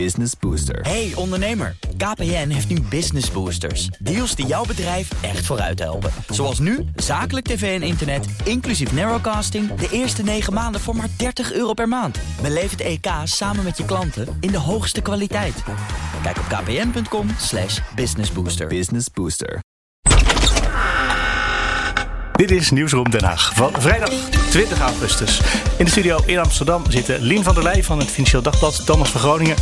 [0.00, 0.80] Business Booster.
[0.80, 3.86] Hey ondernemer, KPN heeft nu Business Boosters.
[3.86, 6.10] Deals die jouw bedrijf echt vooruit helpen.
[6.28, 9.74] Zoals nu, zakelijk tv en internet, inclusief narrowcasting...
[9.74, 12.18] de eerste 9 maanden voor maar 30 euro per maand.
[12.42, 15.62] Beleef het EK samen met je klanten in de hoogste kwaliteit.
[16.22, 18.66] Kijk op kpn.com slash businessbooster.
[18.66, 19.60] Business Booster.
[22.32, 24.10] Dit is Nieuwsroom Den Haag van vrijdag
[24.50, 25.40] 20 augustus.
[25.78, 28.86] In de studio in Amsterdam zitten Lien van der Leij van het Financieel Dagblad...
[28.86, 29.56] Thomas van Groningen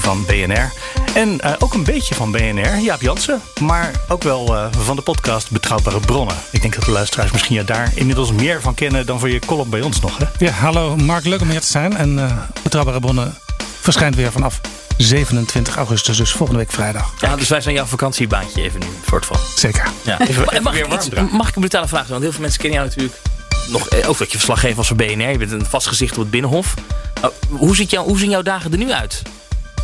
[0.00, 0.72] van BNR.
[1.14, 3.40] En uh, ook een beetje van BNR, Jaap Jansen.
[3.60, 6.36] Maar ook wel uh, van de podcast Betrouwbare Bronnen.
[6.50, 9.06] Ik denk dat de luisteraars misschien ja, daar inmiddels meer van kennen...
[9.06, 10.24] dan voor je column bij ons nog, hè?
[10.38, 11.96] Ja, hallo Mark, leuk om hier te zijn.
[11.96, 13.38] En uh, Betrouwbare Bronnen
[13.80, 14.60] verschijnt weer vanaf
[14.96, 17.12] 27 augustus, dus volgende week vrijdag.
[17.20, 19.36] Ja, dus wij zijn jouw vakantiebaantje even nu, voor het van.
[19.54, 19.88] Zeker.
[20.02, 20.20] Ja.
[20.20, 22.10] Even, mag, ik iets, mag ik een brutale vraag doen?
[22.10, 23.20] Want heel veel mensen kennen jou natuurlijk
[23.68, 25.30] nog, eh, ook dat je verslaggever was voor BNR.
[25.30, 26.74] Je bent een vast gezicht op het Binnenhof.
[27.18, 29.22] Uh, hoe, ziet jou, hoe zien jouw dagen er nu uit?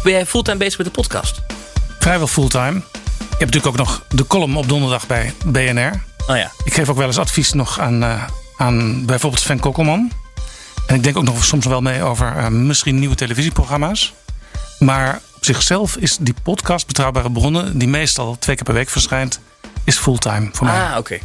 [0.04, 1.40] Ben jij fulltime bezig met de podcast?
[1.98, 2.76] Vrijwel fulltime.
[2.76, 6.02] Ik heb natuurlijk ook nog de column op donderdag bij BNR.
[6.26, 6.52] Oh ja.
[6.64, 8.22] Ik geef ook wel eens advies nog aan, uh,
[8.56, 10.10] aan bijvoorbeeld Sven Kokkelman.
[10.86, 14.14] En ik denk ook nog soms wel mee over uh, misschien nieuwe televisieprogramma's.
[14.78, 17.78] Maar op zichzelf is die podcast Betrouwbare Bronnen...
[17.78, 19.40] die meestal twee keer per week verschijnt,
[19.84, 20.82] is fulltime voor mij.
[20.82, 20.98] Ah, oké.
[20.98, 21.20] Okay.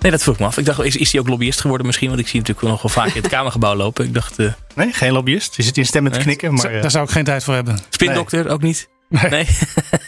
[0.00, 0.58] Nee, dat vroeg ik me af.
[0.58, 2.08] Ik dacht, is, is hij ook lobbyist geworden misschien?
[2.08, 4.04] Want ik zie hem natuurlijk nog wel vaak in het Kamergebouw lopen.
[4.04, 4.38] Ik dacht...
[4.38, 4.52] Uh...
[4.74, 5.56] Nee, geen lobbyist.
[5.56, 6.26] Je zit in stemmen te Nee.
[6.26, 6.54] knikken.
[6.54, 7.78] Maar, uh, Daar zou ik geen tijd voor hebben.
[7.88, 8.88] Spindokter ook niet?
[9.08, 9.46] Nee.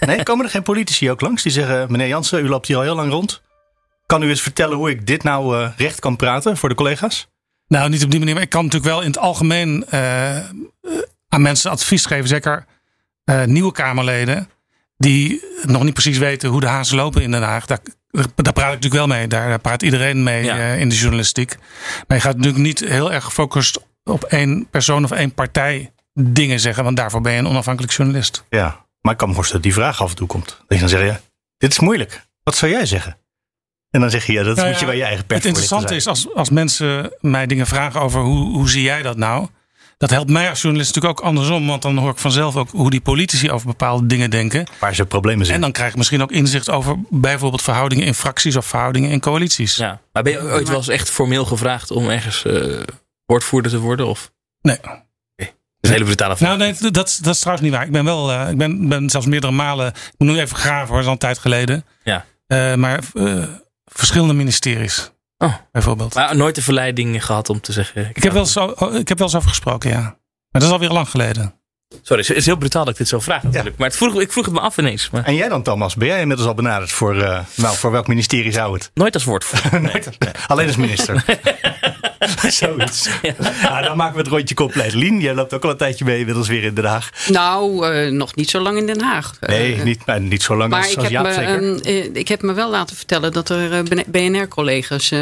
[0.00, 1.90] nee, komen er geen politici ook langs die zeggen...
[1.90, 3.42] meneer Jansen, u loopt hier al heel lang rond.
[4.06, 7.28] Kan u eens vertellen hoe ik dit nou uh, recht kan praten voor de collega's?
[7.68, 8.34] Nou, niet op die manier.
[8.34, 10.36] Maar ik kan natuurlijk wel in het algemeen uh,
[11.28, 12.28] aan mensen advies geven.
[12.28, 12.64] Zeker
[13.24, 14.48] uh, nieuwe Kamerleden.
[14.96, 17.66] Die nog niet precies weten hoe de hazen lopen in Den Haag.
[17.66, 17.78] Daar,
[18.12, 19.26] daar praat ik natuurlijk wel mee.
[19.26, 20.56] Daar praat iedereen mee ja.
[20.56, 21.56] uh, in de journalistiek.
[22.06, 26.60] Maar je gaat natuurlijk niet heel erg gefocust op één persoon of één partij dingen
[26.60, 26.84] zeggen.
[26.84, 28.44] Want daarvoor ben je een onafhankelijk journalist.
[28.48, 30.48] Ja, maar ik kan me voorstellen dat die vraag af en toe komt.
[30.48, 31.20] Dat je dan zegt, ja,
[31.56, 32.26] dit is moeilijk.
[32.42, 33.16] Wat zou jij zeggen?
[33.90, 35.94] En dan zeg je, ja, dat nou moet je bij je eigen pers Het interessante
[35.94, 39.48] is als, als mensen mij dingen vragen over hoe, hoe zie jij dat nou?
[40.02, 41.66] Dat helpt mij als journalist natuurlijk ook andersom.
[41.66, 44.66] Want dan hoor ik vanzelf ook hoe die politici over bepaalde dingen denken.
[44.78, 45.56] Waar ze problemen zijn.
[45.56, 49.20] En dan krijg ik misschien ook inzicht over bijvoorbeeld verhoudingen in fracties of verhoudingen in
[49.20, 49.76] coalities.
[49.76, 50.00] Ja.
[50.12, 52.82] Maar ben je ooit wel eens echt formeel gevraagd om ergens uh,
[53.26, 54.06] woordvoerder te worden?
[54.06, 54.32] Of?
[54.60, 54.78] Nee.
[54.80, 54.90] Dat
[55.80, 56.56] is een hele brutale vraag.
[56.56, 57.84] Nou, nee, dat, dat is trouwens niet waar.
[57.86, 59.86] Ik ben wel, uh, ik ben, ben zelfs meerdere malen.
[59.86, 61.84] Ik moet nu even graven hoor, dat is al een tijd geleden.
[62.04, 62.24] Ja.
[62.46, 63.00] Uh, maar
[63.84, 65.12] verschillende ministeries.
[65.42, 65.54] Oh.
[65.72, 66.14] Bijvoorbeeld.
[66.14, 68.08] Maar nooit de verleiding gehad om te zeggen.
[68.08, 70.00] Ik, ik heb, wel zo, ik heb wel eens over gesproken, ja.
[70.00, 71.54] Maar dat is alweer lang geleden.
[72.02, 73.68] Sorry, het is heel brutaal dat ik dit zo vraag natuurlijk.
[73.68, 73.74] Ja.
[73.78, 75.10] Maar het vroeg, ik vroeg het me af ineens.
[75.10, 75.24] Maar...
[75.24, 75.96] En jij dan Thomas?
[75.96, 78.90] Ben jij inmiddels al benaderd voor, uh, nou, voor welk ministerie zou het?
[78.94, 79.80] Nooit als woordvoerder.
[79.92, 80.02] nee.
[80.46, 81.24] Alleen als minister.
[82.60, 83.08] Zoiets.
[83.22, 83.34] Ja.
[83.62, 84.94] Nou, dan maken we het rondje compleet.
[84.94, 87.10] Lien, jij loopt ook al een tijdje mee inmiddels weer in Den Haag.
[87.28, 89.32] Nou, uh, nog niet zo lang in Den Haag.
[89.40, 91.86] Nee, uh, niet, niet zo lang maar als, ik als heb Jaap me, zeker.
[91.86, 95.14] Uh, ik heb me wel laten vertellen dat er BNR-collega's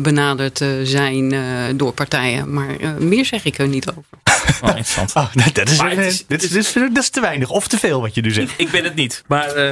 [0.00, 1.34] benaderd zijn
[1.76, 2.52] door partijen.
[2.52, 4.02] Maar meer zeg ik er niet over.
[4.62, 5.14] Oh, interessant.
[5.14, 8.00] Oh, dat, is, is, dit is, dit is, dat is te weinig of te veel
[8.00, 8.50] wat je nu zegt.
[8.50, 9.56] Ik, ik ben het niet, maar...
[9.56, 9.70] Uh,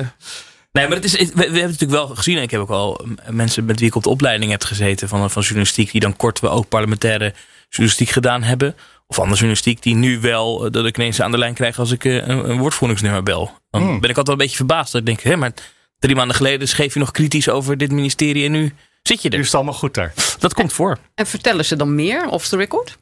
[0.72, 2.36] nee, maar het is, we, we, hebben het natuurlijk wel gezien.
[2.36, 5.30] En ik heb ook al mensen met wie ik op de opleiding heb gezeten van,
[5.30, 5.90] van journalistiek.
[5.90, 7.34] Die dan kort ook parlementaire
[7.68, 8.74] journalistiek gedaan hebben.
[9.06, 12.04] Of andere journalistiek die nu wel, dat ik ineens aan de lijn krijg als ik
[12.04, 13.58] een, een woordvoeringsnummer bel.
[13.70, 14.00] Dan hmm.
[14.00, 14.92] ben ik altijd wel een beetje verbaasd.
[14.92, 15.52] Dat ik denk, hé, maar
[15.98, 19.34] drie maanden geleden schreef je nog kritisch over dit ministerie en nu zit je er.
[19.34, 20.12] Nu is het allemaal goed daar.
[20.38, 20.98] Dat komt voor.
[21.14, 22.98] En vertellen ze dan meer off the record?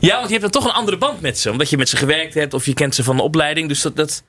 [0.00, 1.50] Ja, want je hebt dan toch een andere band met ze.
[1.50, 3.68] Omdat je met ze gewerkt hebt of je kent ze van de opleiding.
[3.68, 4.22] Dus dat, dat,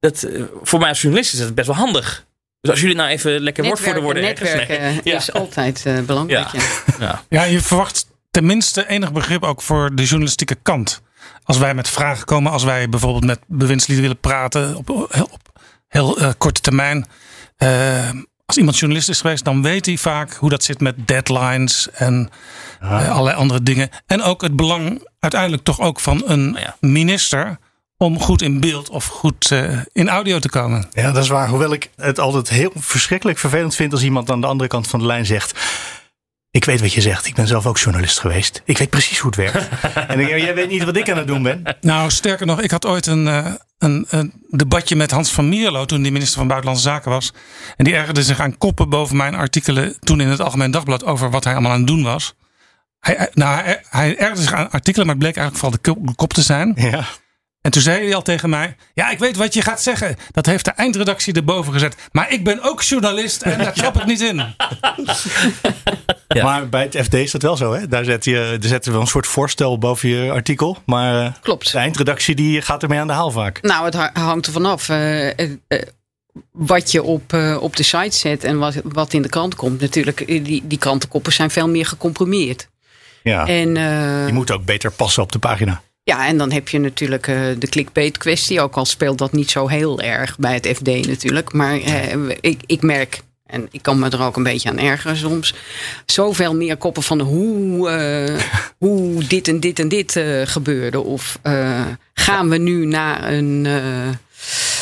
[0.00, 0.28] dat
[0.62, 2.26] voor mij als journalist is dat best wel handig.
[2.60, 4.22] Dus als jullie nou even lekker woordvoerder worden.
[4.22, 5.14] Netwerken ergens, nee.
[5.14, 5.32] is ja.
[5.32, 6.52] altijd uh, belangrijk.
[6.52, 6.62] Ja.
[6.98, 7.22] Ja.
[7.28, 11.02] ja, je verwacht tenminste enig begrip ook voor de journalistieke kant.
[11.44, 15.58] Als wij met vragen komen, als wij bijvoorbeeld met bewindslieden willen praten op, op
[15.88, 17.06] heel uh, korte termijn.
[17.58, 18.10] Uh,
[18.48, 22.30] als iemand journalist is geweest, dan weet hij vaak hoe dat zit met deadlines en
[22.80, 22.90] Ah.
[23.02, 23.88] uh, allerlei andere dingen.
[24.06, 26.76] En ook het belang uiteindelijk toch ook van een ja.
[26.80, 27.58] minister
[27.96, 30.86] om goed in beeld of goed uh, in audio te komen.
[30.90, 31.48] Ja, dat is waar.
[31.48, 34.98] Hoewel ik het altijd heel verschrikkelijk vervelend vind als iemand aan de andere kant van
[34.98, 35.58] de lijn zegt.
[36.50, 37.26] Ik weet wat je zegt.
[37.26, 38.62] Ik ben zelf ook journalist geweest.
[38.64, 39.68] Ik weet precies hoe het werkt.
[40.10, 41.62] en ik, jij weet niet wat ik aan het doen ben.
[41.80, 45.84] Nou, sterker nog, ik had ooit een, uh, een, een debatje met Hans van Mierlo
[45.84, 47.32] toen die minister van Buitenlandse Zaken was.
[47.76, 51.30] En die ergerde zich aan koppen boven mijn artikelen toen in het Algemeen Dagblad over
[51.30, 52.34] wat hij allemaal aan het doen was.
[53.00, 56.32] Hij, nou, hij, hij ergerde zich aan artikelen, maar het bleek eigenlijk vooral de kop
[56.32, 56.72] te zijn.
[56.76, 57.04] Ja.
[57.68, 60.16] En toen zei hij al tegen mij: Ja, ik weet wat je gaat zeggen.
[60.30, 61.96] Dat heeft de eindredactie erboven gezet.
[62.12, 64.42] Maar ik ben ook journalist en daar trap ik niet in.
[66.28, 66.44] Ja.
[66.44, 67.88] Maar bij het FD is dat wel zo, hè?
[67.88, 70.78] Daar, zet je, daar zetten we een soort voorstel boven je artikel.
[70.86, 71.72] Maar eh, Klopt.
[71.72, 73.62] de eindredactie die gaat ermee aan de haal vaak.
[73.62, 74.88] Nou, het ha- hangt er vanaf.
[74.88, 75.82] eh, eh, eh,
[76.52, 79.80] wat je op, eh, op de site zet en wat, wat in de krant komt.
[79.80, 82.68] Natuurlijk, die, die krantenkoppen zijn veel meer gecomprimeerd.
[83.22, 83.46] Ja.
[83.46, 85.80] En, eh, Die moet ook beter passen op de pagina.
[86.08, 88.60] Ja, en dan heb je natuurlijk eh, de clickbait kwestie.
[88.60, 91.52] Ook al speelt dat niet zo heel erg bij het FD natuurlijk.
[91.52, 95.16] Maar eh, ik, ik merk, en ik kan me er ook een beetje aan ergeren
[95.16, 95.54] soms.
[96.06, 98.40] Zoveel meer koppen van hoe, eh,
[98.88, 101.00] hoe dit en dit en dit gebeurde.
[101.00, 101.38] Of
[102.14, 103.66] gaan we nu naar een...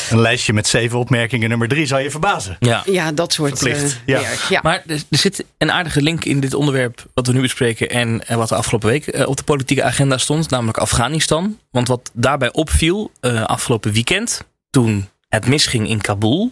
[0.07, 1.49] eh, Een lijstje met zeven opmerkingen.
[1.49, 2.55] Nummer drie zal je verbazen.
[2.59, 2.83] Ja.
[2.85, 4.21] Ja, dat soort Verplicht, eh, ja.
[4.21, 4.39] werk.
[4.39, 4.59] Ja.
[4.63, 8.27] Maar er, er zit een aardige link in dit onderwerp wat we nu bespreken en,
[8.27, 11.59] en wat de afgelopen week eh, op de politieke agenda stond, namelijk Afghanistan.
[11.71, 16.51] Want wat daarbij opviel eh, afgelopen weekend, toen het misging in Kabul,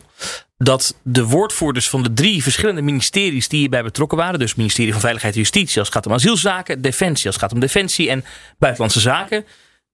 [0.58, 4.92] dat de woordvoerders van de drie verschillende ministeries die hierbij betrokken waren, dus het ministerie
[4.92, 8.10] van Veiligheid en Justitie als het gaat om asielzaken, Defensie als het gaat om Defensie
[8.10, 8.26] en
[8.58, 9.46] Buitenlandse Zaken,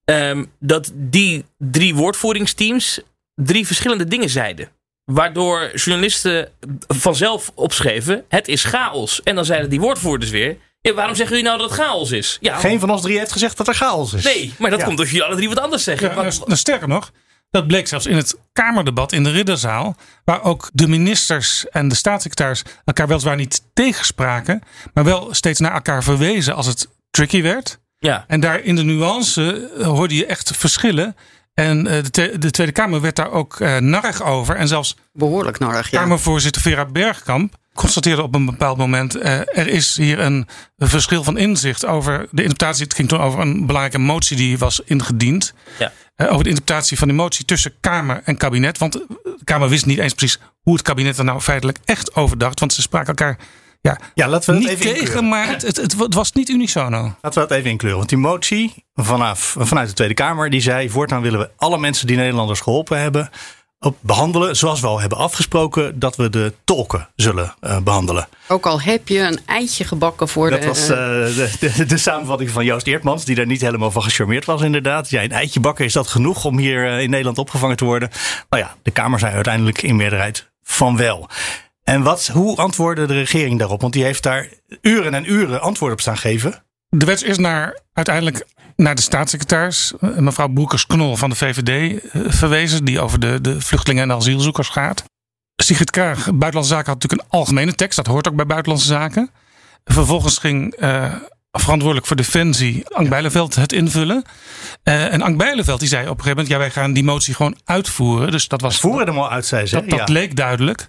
[0.04, 3.00] ehm, dat die drie woordvoeringsteams
[3.34, 4.68] drie verschillende dingen zeiden.
[5.04, 6.48] Waardoor journalisten
[6.88, 9.22] vanzelf opschreven: het is chaos.
[9.22, 12.38] En dan zeiden die woordvoerders weer: ja, waarom zeggen jullie nou dat het chaos is?
[12.40, 14.24] Ja, Geen van ons drie heeft gezegd dat er chaos is.
[14.24, 14.84] nee, maar dat Ja.
[14.84, 16.08] komt door jullie alle drie wat anders zeggen.
[16.08, 17.10] Ja, Want- nou, nou, sterker nog,
[17.50, 19.96] dat bleek zelfs in het Kamerdebat in de Ridderzaal.
[20.24, 24.62] Waar ook de ministers en de staatssecretaris elkaar weliswaar niet tegenspraken.
[24.94, 27.78] Maar wel steeds naar elkaar verwezen als het tricky werd.
[27.98, 28.24] ja.
[28.28, 31.16] En daar in de nuance eh, hoorde je echt verschillen.
[31.54, 34.56] En eh, de, de Tweede Kamer werd daar ook eh narrig over.
[34.56, 36.00] En zelfs Behoorlijk nodig, ja.
[36.00, 41.38] Kamervoorzitter Vera Bergkamp constateerde op een bepaald moment: eh, er is hier een verschil van
[41.38, 42.84] inzicht over de interpretatie.
[42.84, 45.54] Het ging toen over een belangrijke motie die was ingediend.
[45.78, 45.92] Ja.
[46.16, 48.78] Eh, over de interpretatie van die motie tussen Kamer en kabinet.
[48.78, 52.38] Want de Kamer wist niet eens precies hoe het kabinet er nou feitelijk echt over
[52.38, 52.60] dacht.
[52.60, 53.38] Want ze spraken elkaar
[53.82, 55.28] ja, Ja, laten we dat niet even tegen, inkleuren.
[55.28, 57.14] maar het, het, het, het was niet unisono.
[57.22, 57.98] Laten we dat even inkleuren.
[57.98, 62.06] Want die motie vanaf, vanuit de Tweede Kamer, die zei: voortaan willen we alle mensen
[62.06, 63.30] die Nederlanders geholpen hebben.
[63.80, 68.28] Op behandelen zoals we al hebben afgesproken dat we de tolken zullen eh, behandelen.
[68.48, 70.66] Ook al heb je een eitje gebakken voor Dat de...
[70.66, 74.44] was eh, de, de, de samenvatting van Joost Eertmans, die daar niet helemaal van gecharmeerd
[74.44, 75.10] was, inderdaad.
[75.10, 78.10] Ja, een eitje bakken is dat genoeg om hier eh, in Nederland opgevangen te worden?
[78.50, 81.28] Nou ja, de Kamer zei uiteindelijk in meerderheid van wel.
[81.84, 83.80] En wat, hoe antwoordde de regering daarop?
[83.80, 84.48] Want die heeft daar
[84.80, 86.64] uren en uren antwoord op staan geven.
[86.88, 88.46] Er werd eerst naar, uiteindelijk
[88.76, 92.84] naar de staatssecretaris, eh, mevrouw Broekers-Knol van de VVD, eh, verwezen.
[92.84, 95.04] Die over de, de vluchtelingen en de asielzoekers gaat.
[95.56, 97.96] Sigrid Kaag, Buitenlandse Zaken, had natuurlijk een algemene tekst.
[97.96, 99.30] Dat hoort ook bij Buitenlandse Zaken.
[99.84, 101.14] Vervolgens ging eh,
[101.50, 104.24] verantwoordelijk voor Defensie Ank Bijleveld het invullen.
[104.82, 106.48] En Ank Bijleveld die zei op een gegeven moment...
[106.48, 108.30] ja, wij gaan die motie gewoon uitvoeren.
[108.30, 109.74] Dus dat was Voeren er maar uit, zei ze.
[109.74, 110.14] dat, dat ja.
[110.14, 110.88] leek duidelijk.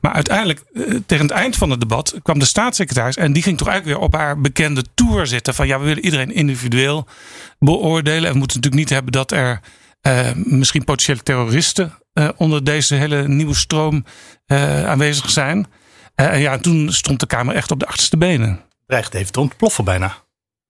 [0.00, 3.16] Maar uiteindelijk, eh, tegen het eind van het debat, kwam de staatssecretaris.
[3.16, 5.54] En die ging toch eigenlijk weer op haar bekende tour zitten.
[5.54, 7.06] Van ja, we willen iedereen individueel
[7.58, 8.24] beoordelen.
[8.24, 9.60] En we moeten natuurlijk niet hebben dat er
[10.00, 14.04] eh, misschien potentiële terroristen eh, onder deze hele nieuwe stroom
[14.86, 15.66] aanwezig zijn.
[16.14, 18.60] En ja, toen stond de Kamer echt op de achterste benen.
[18.86, 20.16] dreigt even te ontploffen bijna.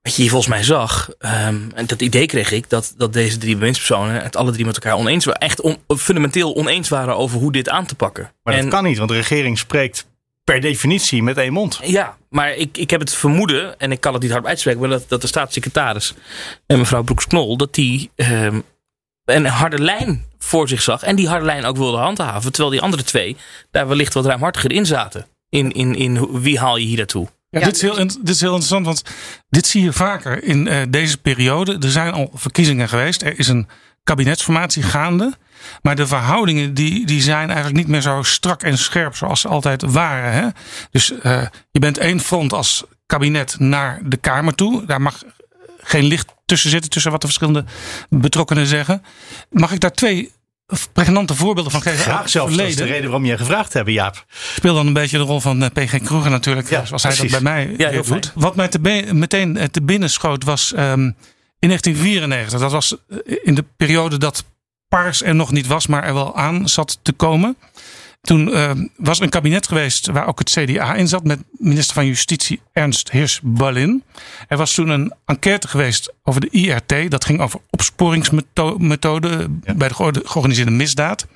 [0.02, 3.38] Wat je hier volgens mij zag, ehm, en dat idee kreeg ik, dat, dat deze
[3.38, 5.40] drie bewindspersonen het alle drie met elkaar oneens waren.
[5.40, 8.32] Echt on- fundamenteel oneens waren over hoe dit aan te pakken.
[8.42, 10.06] Maar en, dat kan niet, want de regering spreekt
[10.44, 11.80] per definitie met één mond.
[11.82, 14.88] Ja, maar ik, ik heb het vermoeden, en ik kan het niet hard uitspreken, maar
[14.88, 16.14] dat, dat de staatssecretaris
[16.66, 18.60] en mevrouw Broeks-Knol, dat die ehm,
[19.24, 21.02] een harde lijn voor zich zag.
[21.02, 22.52] En die harde lijn ook wilde handhaven.
[22.52, 23.36] Terwijl die andere twee
[23.70, 25.26] daar wellicht wat ruimhartiger in zaten.
[25.48, 27.28] In, in, in wie haal je hier naartoe?
[27.50, 29.02] Ja, Ja, dit, is heel, in- dit is heel interessant, want
[29.48, 31.76] dit zie je vaker in eh, deze periode.
[31.80, 33.22] Er zijn al verkiezingen geweest.
[33.22, 33.68] Er is een
[34.04, 35.32] kabinetsformatie gaande.
[35.82, 39.48] Maar de verhoudingen die, die zijn eigenlijk niet meer zo strak en scherp zoals ze
[39.48, 40.32] altijd waren.
[40.32, 40.48] Hè?
[40.90, 44.86] Dus eh, je bent één front als kabinet naar de Kamer toe.
[44.86, 45.22] Daar mag
[45.80, 47.64] geen licht tussen zitten, tussen wat de verschillende
[48.08, 49.02] betrokkenen zeggen.
[49.50, 50.32] Mag ik daar twee
[50.92, 54.24] pregnante voorbeelden van Graag zelfs, dat is de reden waarom je gevraagd hebt, Jaap.
[54.54, 56.68] Speel dan een beetje de rol van eh, PG Kroeger natuurlijk.
[56.68, 58.32] Ja, zoals hij dat bij mij Ja, heel doet.
[58.34, 58.78] Wat mij te
[59.12, 61.10] meteen eh, te binnen schoot was ehm,
[61.58, 62.60] in 1994.
[62.60, 64.44] Dat was eh, in de periode dat
[64.88, 67.56] Paars er nog niet was, maar er wel aan zat te komen.
[68.20, 71.24] Toen ehm, was er een kabinet geweest waar ook het CDA in zat.
[71.24, 74.02] Met minister van Justitie Ernst Heers-Ballin.
[74.48, 77.10] Er was toen een enquête geweest over de IRT.
[77.10, 81.26] Dat ging over opsporingsmethoden bij de geor- georganiseerde misdaad.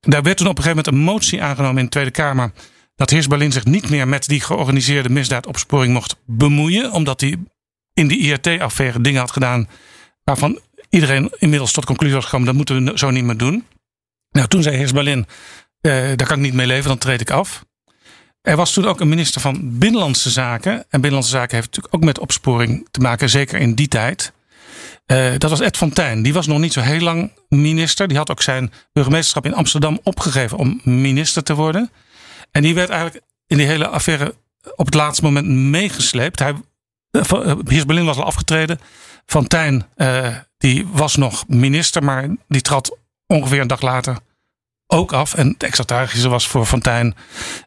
[0.00, 2.52] Daar werd toen op een gegeven moment een motie aangenomen in de Tweede Kamer.
[2.96, 6.92] Dat Heers Berlin zich niet meer met die georganiseerde misdaadopsporing mocht bemoeien.
[6.92, 7.36] Omdat hij
[7.94, 9.68] in die IRT-affaire dingen had gedaan
[10.24, 13.64] waarvan iedereen inmiddels tot de conclusie was gekomen, dat moeten we zo niet meer doen.
[14.30, 15.24] Nou, toen zei Heersbalin, uh,
[15.90, 17.64] daar kan ik niet mee leven, dan treed ik af.
[18.40, 20.72] Er was toen ook een minister van Binnenlandse Zaken.
[20.72, 24.32] En Binnenlandse Zaken heeft natuurlijk ook met opsporing te maken, zeker in die tijd.
[25.06, 26.22] Uh, dat was Ed Fontijn.
[26.22, 28.08] Die was nog niet zo heel lang minister.
[28.08, 31.90] Die had ook zijn burgemeesterschap in Amsterdam opgegeven om minister te worden.
[32.50, 34.34] En die werd eigenlijk in die hele affaire
[34.76, 36.38] op het laatste moment meegesleept.
[36.38, 36.54] Hij,
[37.64, 38.80] Heers Berlin was al afgetreden.
[39.26, 44.16] Fontijn, uh, die was nog minister, maar die trad ongeveer een dag later
[44.94, 45.34] ook af.
[45.34, 47.14] En het extra tragische was voor Fontijn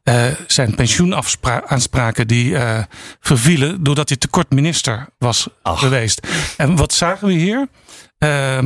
[0.03, 2.83] uh, zijn pensioenaanspraken die uh,
[3.19, 5.79] vervielen doordat hij tekort minister was Ach.
[5.79, 6.27] geweest.
[6.57, 7.67] En wat zagen we hier?
[8.19, 8.57] Uh,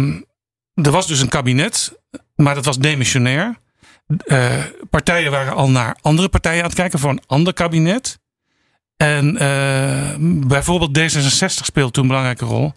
[0.74, 2.00] er was dus een kabinet,
[2.36, 3.60] maar dat was demissionair.
[4.26, 8.20] Uh, partijen waren al naar andere partijen aan het kijken voor een ander kabinet.
[8.98, 9.34] En
[10.48, 12.74] bijvoorbeeld D66 speelt toen een belangrijke rol.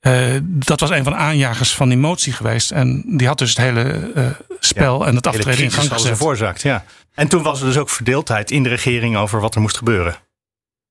[0.00, 2.70] Uh, dat was een van de aanjagers van die motie geweest.
[2.70, 6.16] En die had dus het hele uh, spel ja, en het aftreden in gang gezet.
[6.16, 6.84] veroorzaakt, ja.
[7.14, 10.16] En toen was er dus ook verdeeldheid in de regering over wat er moest gebeuren.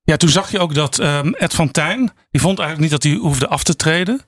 [0.03, 3.11] Ja, toen zag je ook dat um, Ed van Tijn, die vond eigenlijk niet dat
[3.11, 4.21] hij hoefde af te treden.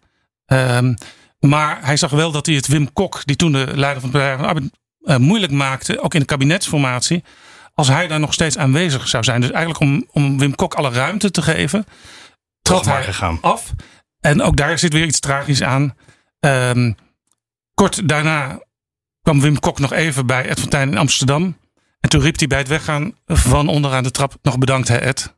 [0.45, 0.95] Um,
[1.39, 4.17] maar hij zag wel dat hij het Wim Kok, die toen de leider van de
[4.17, 4.71] Partij van de Arbeid,
[5.01, 7.23] uh, moeilijk maakte, ook in de kabinetsformatie,
[7.73, 9.41] als hij daar nog steeds aanwezig zou zijn.
[9.41, 11.85] Dus eigenlijk om, om Wim Kok alle ruimte te geven,
[12.61, 13.37] trad hij gegaan.
[13.41, 13.73] af.
[14.19, 15.95] En ook daar zit weer iets tragisch aan.
[16.39, 16.95] Um,
[17.73, 18.59] kort daarna
[19.21, 21.57] kwam Wim Kok nog even bij Ed van Tijn in Amsterdam.
[21.99, 25.35] En toen riep hij bij het weggaan van onderaan de trap nog bedankt hè Ed.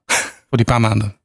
[0.49, 1.19] Voor die paar maanden.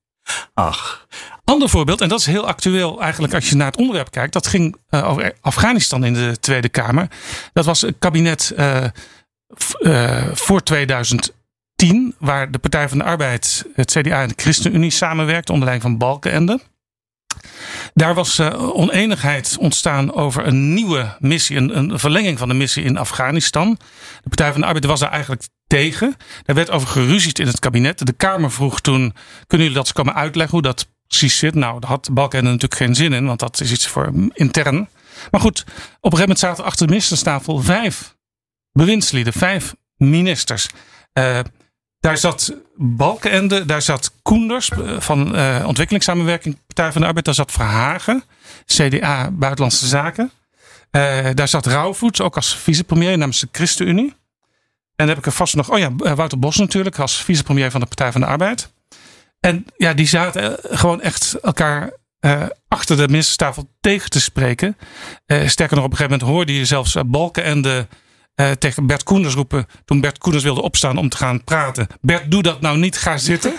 [0.55, 1.07] Ach.
[1.45, 4.33] Ander voorbeeld, en dat is heel actueel eigenlijk als je naar het onderwerp kijkt.
[4.33, 7.09] Dat ging uh, over Afghanistan in de Tweede Kamer.
[7.53, 8.85] Dat was het kabinet uh,
[9.81, 11.35] uh, voor 2010.
[12.19, 15.99] Waar de Partij van de Arbeid, het CDA en de ChristenUnie samenwerkten onder leiding van
[15.99, 16.61] Balkenende.
[17.95, 22.97] Daar was uh, oneenigheid ontstaan over een nieuwe missie, een, verlenging van de missie in
[22.97, 23.79] Afghanistan.
[24.23, 26.15] De Partij van de Arbeid was daar eigenlijk tegen.
[26.43, 28.07] Daar werd over geruzied in het kabinet.
[28.07, 29.15] De Kamer vroeg toen:
[29.47, 31.55] kunnen jullie dat komen uitleggen hoe dat precies zit?
[31.55, 34.89] Nou, daar had Balkenende natuurlijk geen zin in, want dat is iets voor intern.
[35.31, 38.17] Maar goed, op een gegeven moment zaten achter de ministerstafel vijf
[38.73, 40.69] bewindslieden, vijf ministers.
[41.15, 41.39] Uh,
[42.07, 47.25] daar zat Balkenende, daar zat Koenders eh, van uh, Ontwikkelingssamenwerking Partij van de Arbeid.
[47.25, 48.25] Daar zat Verhagen,
[48.67, 50.31] CDA Buitenlandse Zaken.
[50.91, 54.09] Uh, daar zat Rauwvoets, ook als vicepremier namens de ChristenUnie.
[54.09, 54.17] En
[54.97, 57.87] dan heb ik er vast nog, oh ja, Wouter Bos natuurlijk, als vicepremier van de
[57.87, 58.73] Partij van de Arbeid.
[59.41, 61.93] En ja, die zaten gewoon echt elkaar
[62.69, 64.77] achter de ministerstafel tegen te spreken.
[65.27, 67.87] Uh, sterker nog, op een gegeven moment hoorde je zelfs Balkenende
[68.37, 69.67] uh, tegen Bert Koenders roepen.
[69.85, 71.87] Toen Bert Koenders wilde opstaan om te gaan praten.
[72.01, 73.55] Bert, doe dat nou niet, ga zitten.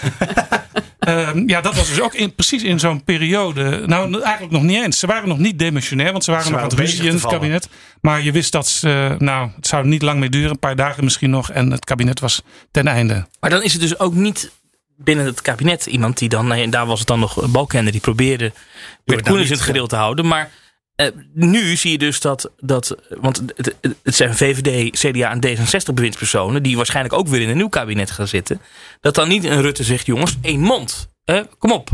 [1.07, 3.83] uh, ja, dat was dus ook in, precies in zo'n periode.
[3.85, 4.99] Nou, eigenlijk nog niet eens.
[4.99, 7.27] Ze waren nog niet demissionair, want ze waren ze nog aan het ruzie in het
[7.27, 7.69] kabinet.
[8.01, 10.49] Maar je wist dat ze, uh, nou, het zou niet lang meer duren.
[10.49, 11.51] Een paar dagen misschien nog.
[11.51, 12.41] En het kabinet was
[12.71, 13.27] ten einde.
[13.39, 14.51] Maar dan is het dus ook niet
[14.97, 18.51] binnen het kabinet iemand die dan, en daar was het dan nog Balkenende, die probeerde
[19.05, 20.27] Bert Koenders in het gereel te houden.
[20.27, 20.51] Maar
[21.01, 25.93] uh, nu zie je dus dat, dat want het, het zijn VVD, CDA en D66
[25.93, 28.61] bewindspersonen, die waarschijnlijk ook weer in een nieuw kabinet gaan zitten,
[29.01, 31.09] dat dan niet een Rutte zegt, jongens, één mond.
[31.57, 31.89] Kom op,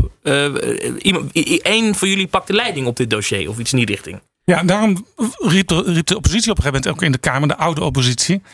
[0.98, 1.32] iemand,
[1.62, 4.20] één van jullie pakt de leiding op dit dossier of iets in die richting.
[4.46, 5.06] Ja, daarom
[5.38, 7.84] riep de, riep de, oppositie op een gegeven moment ook in de Kamer, de oude
[7.84, 8.34] oppositie.
[8.34, 8.46] Uh,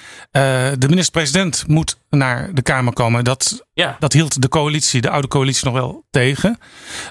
[0.78, 3.24] de minister-president moet naar de Kamer komen.
[3.24, 3.96] Dat, ja.
[3.98, 6.58] dat hield de coalitie, de oude coalitie, nog wel tegen.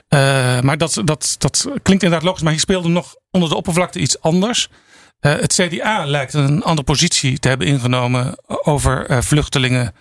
[0.10, 2.42] Uh, maar dat, dat, dat klinkt inderdaad logisch.
[2.42, 4.70] Maar hier speelde nog onder de oppervlakte iets anders.
[5.22, 9.94] Uh, het CDA lijkt een andere positie te hebben ingenomen over vluchtelingen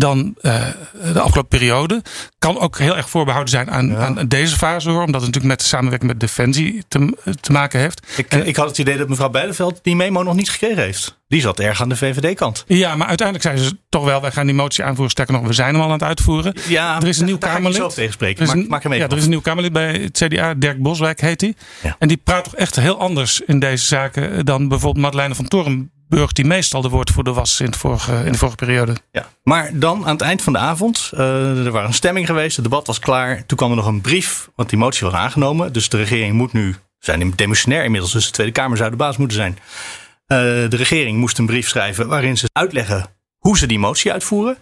[0.00, 0.66] dan uh,
[1.12, 2.02] de afgelopen periode.
[2.38, 5.02] Kan ook heel erg voorbehouden zijn aan, aan deze fase hoor.
[5.04, 8.06] Omdat het natuurlijk met de samenwerking met Defensie te, te maken heeft.
[8.16, 11.18] Ik, en, ik had het idee dat mevrouw Beideveld die memo nog niet gekregen heeft.
[11.28, 12.64] Die zat erg aan de VVD-kant.
[12.66, 15.10] Ja, maar uiteindelijk zeiden ze toch wel: wij gaan die motie aanvoeren.
[15.10, 16.54] Sterker nog, we zijn hem al aan het uitvoeren.
[16.68, 17.74] Ja, er is een nieuw Kamerlid.
[17.74, 18.42] Zelf tegenspreken.
[18.42, 20.82] Er is een, maak, hem ja, er is een nieuw Kamerlid bij het CDA, Dirk
[20.82, 21.54] Boswijk heet hij.
[21.82, 21.96] Ja.
[21.98, 25.90] En die praat toch echt heel anders in deze zaken dan bijvoorbeeld Madeleine van Toren
[26.10, 28.96] Burg, die meestal de woordvoerder was in, vorige, in de vorige periode.
[29.12, 32.56] Ja, maar dan aan het eind van de avond, uh, er was een stemming geweest,
[32.56, 33.46] het debat was klaar.
[33.46, 35.72] Toen kwam er nog een brief, want die motie was aangenomen.
[35.72, 39.16] Dus de regering moet nu, zijn demissionair inmiddels, dus de Tweede Kamer zou de baas
[39.16, 39.52] moeten zijn.
[39.52, 39.58] Uh,
[40.68, 43.06] de regering moest een brief schrijven waarin ze uitleggen
[43.38, 44.56] hoe ze die motie uitvoeren.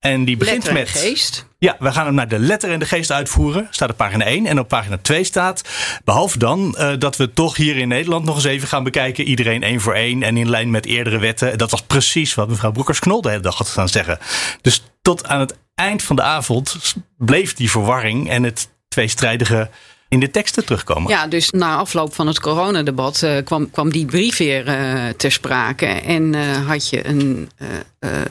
[0.00, 0.88] En die begint letter met.
[0.88, 1.46] geest.
[1.58, 3.66] Ja, we gaan hem naar de letter en de geest uitvoeren.
[3.70, 4.46] Staat op pagina 1.
[4.46, 5.62] En op pagina 2 staat.
[6.04, 9.24] Behalve dan uh, dat we toch hier in Nederland nog eens even gaan bekijken.
[9.24, 10.22] Iedereen één voor één.
[10.22, 11.58] En in lijn met eerdere wetten.
[11.58, 14.18] Dat was precies wat mevrouw Broekers-Knol de hele dag had gaan zeggen.
[14.60, 19.70] Dus tot aan het eind van de avond bleef die verwarring en het tweestrijdige
[20.08, 21.10] in de teksten terugkomen.
[21.10, 25.32] Ja, dus na afloop van het coronadebat uh, kwam, kwam die brief weer uh, ter
[25.32, 25.86] sprake.
[25.86, 27.50] En uh, had je een,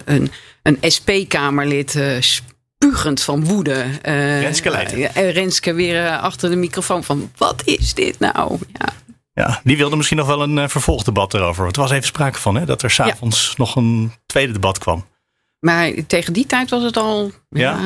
[0.05, 0.31] een,
[0.61, 3.85] een SP-Kamerlid spugend van woede.
[4.39, 5.31] Renske Leijten.
[5.31, 8.57] Renske weer achter de microfoon van wat is dit nou?
[8.73, 8.93] Ja.
[9.33, 11.65] Ja, die wilde misschien nog wel een vervolgdebat erover.
[11.65, 13.53] Het was even sprake van hè, dat er s'avonds ja.
[13.57, 15.05] nog een tweede debat kwam.
[15.59, 17.79] Maar tegen die tijd was het al ja?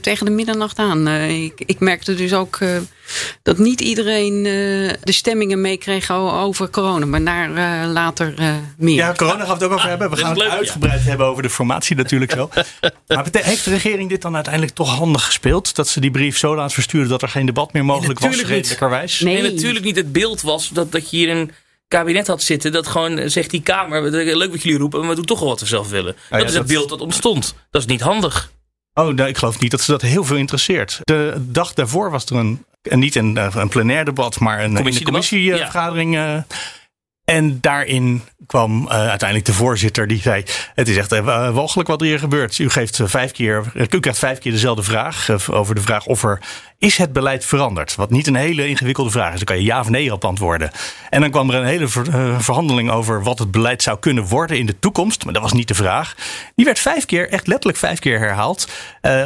[0.00, 1.08] tegen de middernacht aan.
[1.08, 2.58] Ik, ik, merkte dus ook
[3.42, 7.06] dat niet iedereen de stemmingen meekreeg over corona.
[7.06, 8.34] Maar daar later
[8.76, 8.94] meer.
[8.94, 10.10] Ja, corona gaan we het ook over hebben.
[10.10, 12.50] We gaan het uitgebreid hebben over de formatie natuurlijk zo.
[13.06, 15.74] maar heeft de regering dit dan uiteindelijk toch handig gespeeld?
[15.74, 18.42] Dat ze die brief zo laat versturen dat er geen debat meer mogelijk nee, was,
[18.42, 19.20] redelijkerwijs?
[19.20, 19.42] Nee.
[19.42, 19.96] nee, natuurlijk niet.
[19.96, 21.50] Het beeld was dat, dat je hier een
[21.88, 25.24] kabinet had zitten dat gewoon zegt die Kamer, leuk wat jullie roepen, maar we doen
[25.24, 26.16] toch wel wat we zelf willen.
[26.30, 27.54] Ah, dat is het beeld dat ontstond.
[27.70, 28.52] Dat is niet handig.
[28.94, 30.98] Oh, nee, ik geloof niet dat ze dat heel veel interesseert.
[31.02, 36.14] De dag daarvoor was er een, niet een, eh, een plenair debat, maar een commissievergadering.
[36.14, 36.46] Ja.
[37.24, 42.00] En daarin kwam uh, uiteindelijk de voorzitter die zei: Het is echt uh, walgelijk wat
[42.00, 42.58] hier gebeurt.
[42.58, 45.30] U, geeft vijf keer, u krijgt vijf keer dezelfde vraag.
[45.50, 46.40] over de vraag of er.
[46.78, 47.94] Is het beleid veranderd?
[47.94, 49.36] Wat niet een hele ingewikkelde vraag is.
[49.36, 50.70] Dan kan je ja of nee op antwoorden.
[51.10, 54.58] En dan kwam er een hele ver, verhandeling over wat het beleid zou kunnen worden
[54.58, 55.24] in de toekomst.
[55.24, 56.14] Maar dat was niet de vraag.
[56.54, 58.68] Die werd vijf keer, echt letterlijk vijf keer herhaald.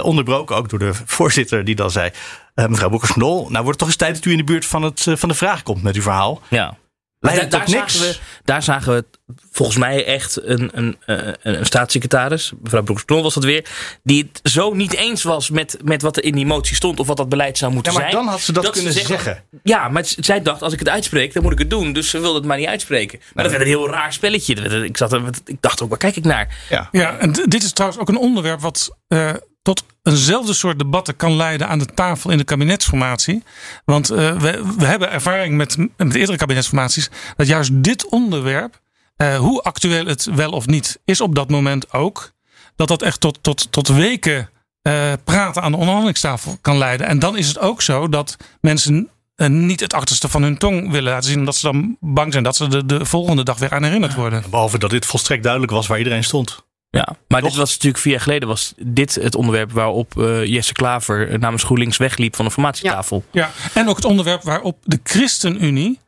[0.02, 2.10] onderbroken ook door de voorzitter die dan zei:
[2.56, 5.06] Mevrouw Boekers-Knol, nou wordt het toch eens tijd dat u in de buurt van, het,
[5.08, 6.40] van de vraag komt met uw verhaal.
[6.48, 6.76] Ja.
[7.20, 9.04] Daar, daar, zagen we, daar zagen we
[9.50, 13.68] volgens mij echt een, een, een, een staatssecretaris, mevrouw Broeksknol was dat weer,
[14.02, 17.06] die het zo niet eens was met, met wat er in die motie stond of
[17.06, 18.22] wat dat beleid zou moeten ja, maar zijn.
[18.24, 21.42] dan had ze dat, kunnen zeggen, Ja, maar zij dacht, als ik het uitspreek, dan
[21.42, 21.92] moet ik het doen.
[21.92, 23.20] Dus ze wilde het maar niet uitspreken.
[23.34, 24.84] Maar dat werd een heel raar spelletje.
[24.84, 25.12] Ik, zat,
[25.44, 26.56] ik dacht ook, waar kijk ik naar?
[26.68, 28.96] Ja, ja en dit is trouwens ook een onderwerp wat...
[29.08, 29.32] Uh,
[29.66, 33.42] tot eenzelfde soort debatten kan leiden aan de tafel in de kabinetsformatie.
[33.84, 38.80] Want uh, we, we, hebben ervaring met, met eerdere kabinetsformaties dat juist dit onderwerp,
[39.16, 42.32] uh, hoe actueel het wel of niet is op dat moment ook,
[42.76, 44.50] dat dat echt tot, tot, tot weken
[44.82, 47.06] uh, praten aan de onderhandelingstafel kan leiden.
[47.06, 49.10] En dan is het ook zo dat mensen
[49.48, 51.38] niet het achterste van hun tong willen laten zien.
[51.38, 54.44] Omdat ze dan bang zijn dat ze de, de volgende dag weer aan herinnerd worden.
[54.50, 56.64] Behalve dat dit volstrekt duidelijk was waar iedereen stond.
[56.96, 60.72] Ja, maar dit was natuurlijk vier jaar geleden was dit het onderwerp waarop uh, Jesse
[60.72, 63.24] Klaver namens GroenLinks wegliep van de formatietafel.
[63.30, 63.80] Ja, ja.
[63.80, 65.98] en ook het onderwerp waarop de ChristenUnie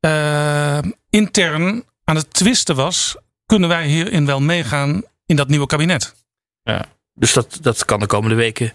[0.00, 0.78] uh,
[1.10, 3.16] intern aan het twisten was.
[3.46, 6.14] Kunnen wij hierin wel meegaan in dat nieuwe kabinet?
[6.62, 6.84] Ja,
[7.14, 8.72] dus dat, dat kan de komende weken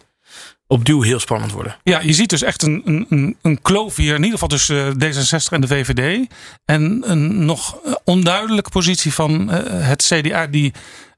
[0.68, 1.76] op duw heel spannend worden.
[1.84, 5.50] Ja, je ziet dus echt een, een, een kloof hier, in ieder geval tussen D66
[5.50, 6.28] en de VVD.
[6.66, 10.74] En een nog onduidelijke positie van uh, het CDA, die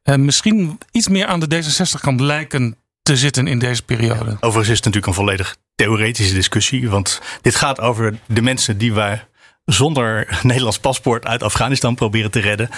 [0.06, 4.32] uh, misschien iets meer aan de D66 kan lijken te zitten in deze periode.
[4.32, 6.90] Overigens is het natuurlijk een volledig theoretische discussie.
[6.90, 9.28] Want dit gaat over de mensen die wij
[9.66, 12.70] zonder Nederlands paspoort uit Afghanistan proberen te redden.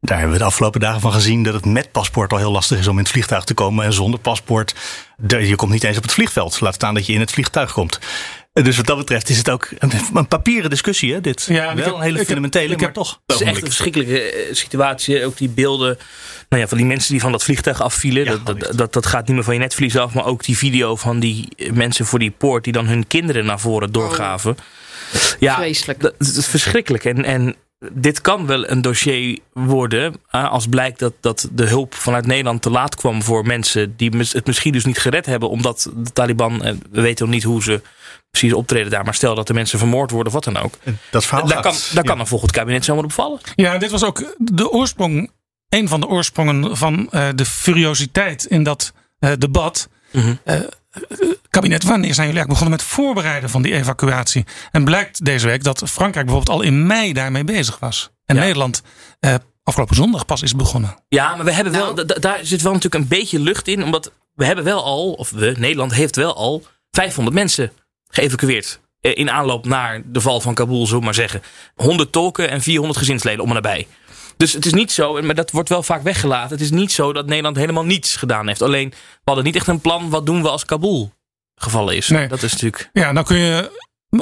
[0.00, 2.78] Daar hebben we de afgelopen dagen van gezien dat het met paspoort al heel lastig
[2.78, 3.84] is om in het vliegtuig te komen.
[3.84, 4.74] En zonder paspoort,
[5.26, 6.60] je komt niet eens op het vliegveld.
[6.60, 7.98] Laat staan dat je in het vliegtuig komt.
[8.62, 11.12] Dus wat dat betreft is het ook een, papieren discussie.
[11.12, 11.46] Hè, dit.
[11.48, 13.20] Ja, wel een hele fundamentele, maar toch.
[13.26, 15.24] Het is echt een verschrikkelijke eh, situatie.
[15.24, 15.98] Ook die beelden
[16.48, 18.26] nou ja, van die mensen die van dat vliegtuig afvielen.
[18.26, 20.14] dat, dat, dat, dat, gaat niet meer van je netvlies af.
[20.14, 23.60] Maar ook die video van die mensen voor die poort die dan hun kinderen naar
[23.60, 24.50] voren doorgaven.
[24.50, 25.20] Oh.
[25.38, 26.00] Ja, Vreselijk.
[26.00, 27.04] Dat, is verschrikkelijk.
[27.04, 27.56] En, en
[27.92, 30.14] dit kan wel een dossier worden.
[30.30, 34.46] als blijkt dat, dat de hulp vanuit Nederland te laat kwam voor mensen die het
[34.46, 35.48] misschien dus niet gered hebben.
[35.48, 37.80] Omdat de Taliban, eh, we weten nog niet hoe ze
[38.30, 39.04] precies optreden daar.
[39.04, 40.74] Maar stel dat de mensen vermoord worden of wat dan ook.
[41.10, 43.40] Dat verhaal daar kan, daar kan een volgend kabinet zomaar op vallen.
[43.54, 45.30] Ja, dit was ook de oorsprong,
[45.68, 49.88] een van de oorsprongen van uh, de furiositeit in dat uh, debat.
[50.12, 50.38] Mm -hmm.
[50.44, 50.60] uh,
[51.50, 54.44] kabinet, wanneer zijn jullie eigenlijk begonnen met voorbereiden van die evacuatie?
[54.70, 58.10] En blijkt deze week dat Frankrijk bijvoorbeeld al in mei daarmee bezig was.
[58.24, 58.42] En ja.
[58.42, 58.82] Nederland
[59.68, 60.96] afgelopen zondag pas is begonnen.
[61.08, 62.20] Ja, maar we hebben wel, nou.
[62.20, 63.84] daar zit wel natuurlijk een beetje lucht in.
[63.84, 67.72] Omdat we hebben wel al, of we, Nederland heeft wel al 500 mensen
[68.08, 68.80] geëvacueerd.
[69.00, 71.42] Eh, in aanloop naar de val van Kabul, zullen we maar zeggen.
[71.74, 73.86] 100 tolken en 400 gezinsleden om en nabij.
[74.36, 76.50] Dus het is niet zo, maar dat wordt wel vaak weggelaten.
[76.50, 78.62] Het is niet zo dat Nederland helemaal niets gedaan heeft.
[78.62, 80.10] Alleen, we hadden niet echt een plan.
[80.10, 81.12] Wat doen we als Kabul
[81.54, 82.08] gevallen is?
[82.08, 82.28] Nee.
[82.28, 82.90] Dat is natuurlijk.
[82.92, 83.70] Ja, dan kun je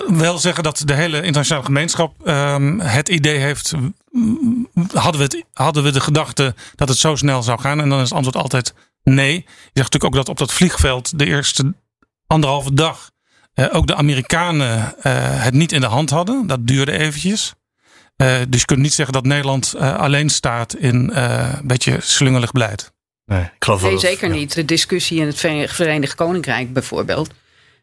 [0.07, 3.73] wel zeggen dat de hele internationale gemeenschap um, het idee heeft.
[4.93, 7.81] Hadden we, het, hadden we de gedachte dat het zo snel zou gaan?
[7.81, 9.35] En dan is het antwoord altijd nee.
[9.35, 11.75] Je zegt natuurlijk ook dat op dat vliegveld de eerste
[12.27, 13.11] anderhalve dag
[13.71, 16.47] ook de Amerikanen uh, het niet in de hand hadden.
[16.47, 17.55] Dat duurde eventjes.
[18.17, 22.95] Uh, dus je kunt niet zeggen dat Nederland alleen staat in een beetje slungelig beleid.
[23.27, 24.55] Nee, ik geloof nee zeker niet.
[24.55, 25.39] De discussie in het
[25.71, 27.31] Verenigd Koninkrijk bijvoorbeeld.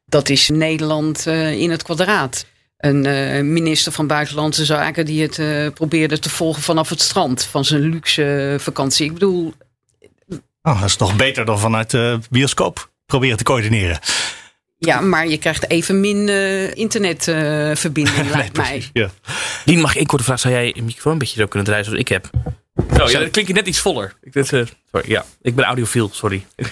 [0.06, 2.46] dat is Nederland uh, in het kwadraat.
[2.78, 7.44] Een uh, minister van Buitenlandse Zaken die het uh, probeerde te volgen vanaf het strand
[7.44, 9.06] van zijn luxe vakantie.
[9.06, 9.54] Ik bedoel.
[10.62, 14.00] Oh, dat is toch beter dan vanuit de bioscoop proberen te coördineren.
[14.86, 16.30] Ja, maar je krijgt even min
[16.76, 18.90] internetverbinding, nee, lijkt mij.
[18.94, 19.10] Ja.
[19.66, 20.40] Lien, mag ik een korte vraag?
[20.40, 22.30] Zou jij een microfoon een beetje zo kunnen draaien zoals ik heb?
[22.76, 24.14] Oh, ja, dat klinkt je net iets voller.
[24.22, 24.68] Ik, dit, sorry,
[25.06, 26.46] ja, ik ben audiofiel, sorry.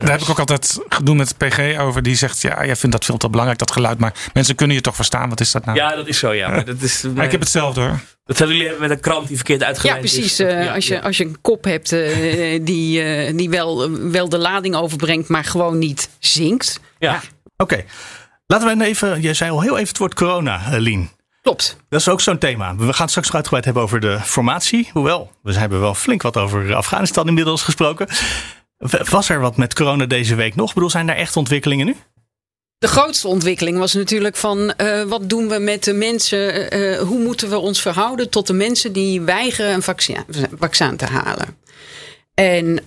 [0.00, 2.02] Daar heb ik ook altijd gedoe met PG over.
[2.02, 3.98] Die zegt, ja, jij vindt dat veel te belangrijk, dat geluid.
[3.98, 5.28] Maar mensen kunnen je toch verstaan?
[5.28, 5.78] Wat is dat nou?
[5.78, 6.48] Ja, dat is zo, ja.
[6.48, 8.00] Maar dat is, maar ik heb hetzelfde hoor.
[8.24, 10.40] Dat zullen jullie hebben met een krant die verkeerd uitgeleid ja, precies.
[10.40, 10.40] is.
[10.40, 14.38] Uh, als, je, als je een kop hebt uh, die, uh, die wel, wel de
[14.38, 16.80] lading overbrengt, maar gewoon niet zinkt.
[16.98, 17.12] Ja.
[17.12, 17.20] ja.
[17.56, 17.74] Oké.
[17.74, 17.84] Okay.
[18.46, 21.10] Laten we even, jij zei al heel even het woord corona, Lien.
[21.42, 21.76] Klopt.
[21.88, 22.76] Dat is ook zo'n thema.
[22.76, 24.90] We gaan het straks uitgebreid hebben over de formatie.
[24.92, 28.08] Hoewel, we hebben wel flink wat over Afghanistan inmiddels gesproken.
[28.88, 30.68] Was er wat met corona deze week nog?
[30.68, 31.96] Ik bedoel, zijn er echt ontwikkelingen nu?
[32.78, 36.76] De grootste ontwikkeling was natuurlijk van uh, wat doen we met de mensen?
[36.76, 39.82] Uh, hoe moeten we ons verhouden tot de mensen die weigeren een
[40.58, 41.58] vaccin, te halen?
[42.34, 42.82] En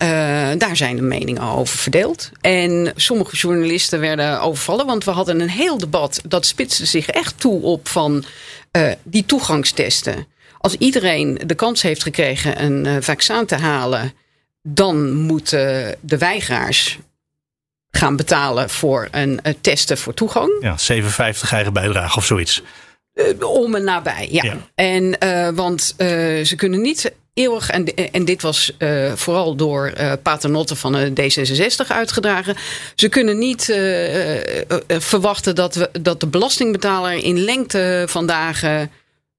[0.57, 2.31] daar zijn de meningen over verdeeld.
[2.41, 7.39] En sommige journalisten werden overvallen, want we hadden een heel debat dat spitste zich echt
[7.39, 8.23] toe op van
[9.03, 10.27] die toegangstesten.
[10.57, 14.13] Als iedereen de kans heeft gekregen een vaccin te halen
[14.63, 16.99] dan moeten de weigeraars
[17.89, 20.57] gaan betalen voor een testen voor toegang.
[20.61, 22.61] Ja, 57 eigen bijdrage of zoiets.
[23.13, 24.43] Uh, om en nabij, ja.
[24.43, 24.57] ja.
[24.75, 26.07] En uh, want uh,
[26.45, 28.77] ze kunnen niet eeuwig, en, en dit was
[29.15, 32.55] vooral door paternotten van de D66 uitgedragen.
[32.95, 33.63] Ze kunnen niet
[34.87, 38.91] verwachten dat, we, dat de belastingbetaler in lengte van dagen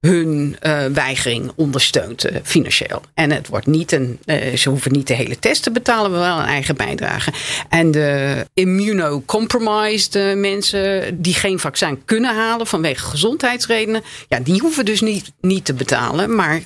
[0.07, 3.03] hun uh, weigering ondersteunt uh, financieel.
[3.15, 6.21] En het wordt niet een, uh, ze hoeven niet de hele test te betalen, maar
[6.21, 7.33] wel een eigen bijdrage.
[7.69, 15.01] En de immunocompromised mensen die geen vaccin kunnen halen vanwege gezondheidsredenen, ja, die hoeven dus
[15.01, 16.35] niet, niet te betalen.
[16.35, 16.61] Maar,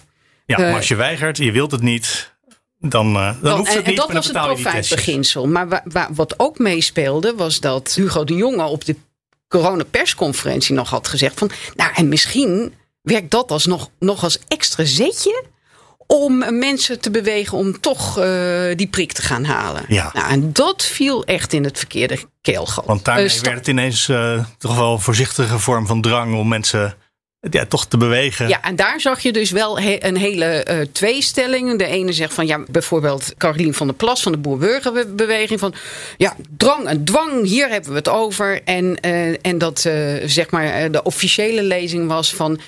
[0.47, 2.37] ja, maar als je weigert, je wilt het niet.
[2.81, 4.01] Dan, dan, dan hoeft het en, niet.
[4.01, 5.47] En dat was het profijtbeginsel.
[5.47, 8.97] Maar wa, wa, wat ook meespeelde, was dat Hugo de Jonge op de
[9.49, 12.73] coronapersconferentie nog had gezegd van, nou en misschien
[13.09, 15.45] werkt dat als nog, nog als extra zetje
[16.07, 19.85] om mensen te bewegen om toch uh, die prik te gaan halen.
[19.89, 20.11] Ja.
[20.13, 22.85] Nou, en dat viel echt in het verkeerde keelgat.
[22.85, 26.49] Want daarmee uh, werd het ineens uh, toch wel een voorzichtige vorm van drang om
[26.49, 26.97] mensen
[27.51, 28.49] ja, toch te bewegen.
[28.49, 31.79] Ja, en daar zag je dus wel he een hele uh, tweestelling.
[31.79, 35.75] De ene zegt van ja, bijvoorbeeld Carolien van der Plas van de Boer-Burgerbeweging van
[36.17, 38.63] ja, drang en dwang, hier hebben we het over.
[38.65, 42.61] En, uh, en dat uh, zeg maar de officiële lezing was van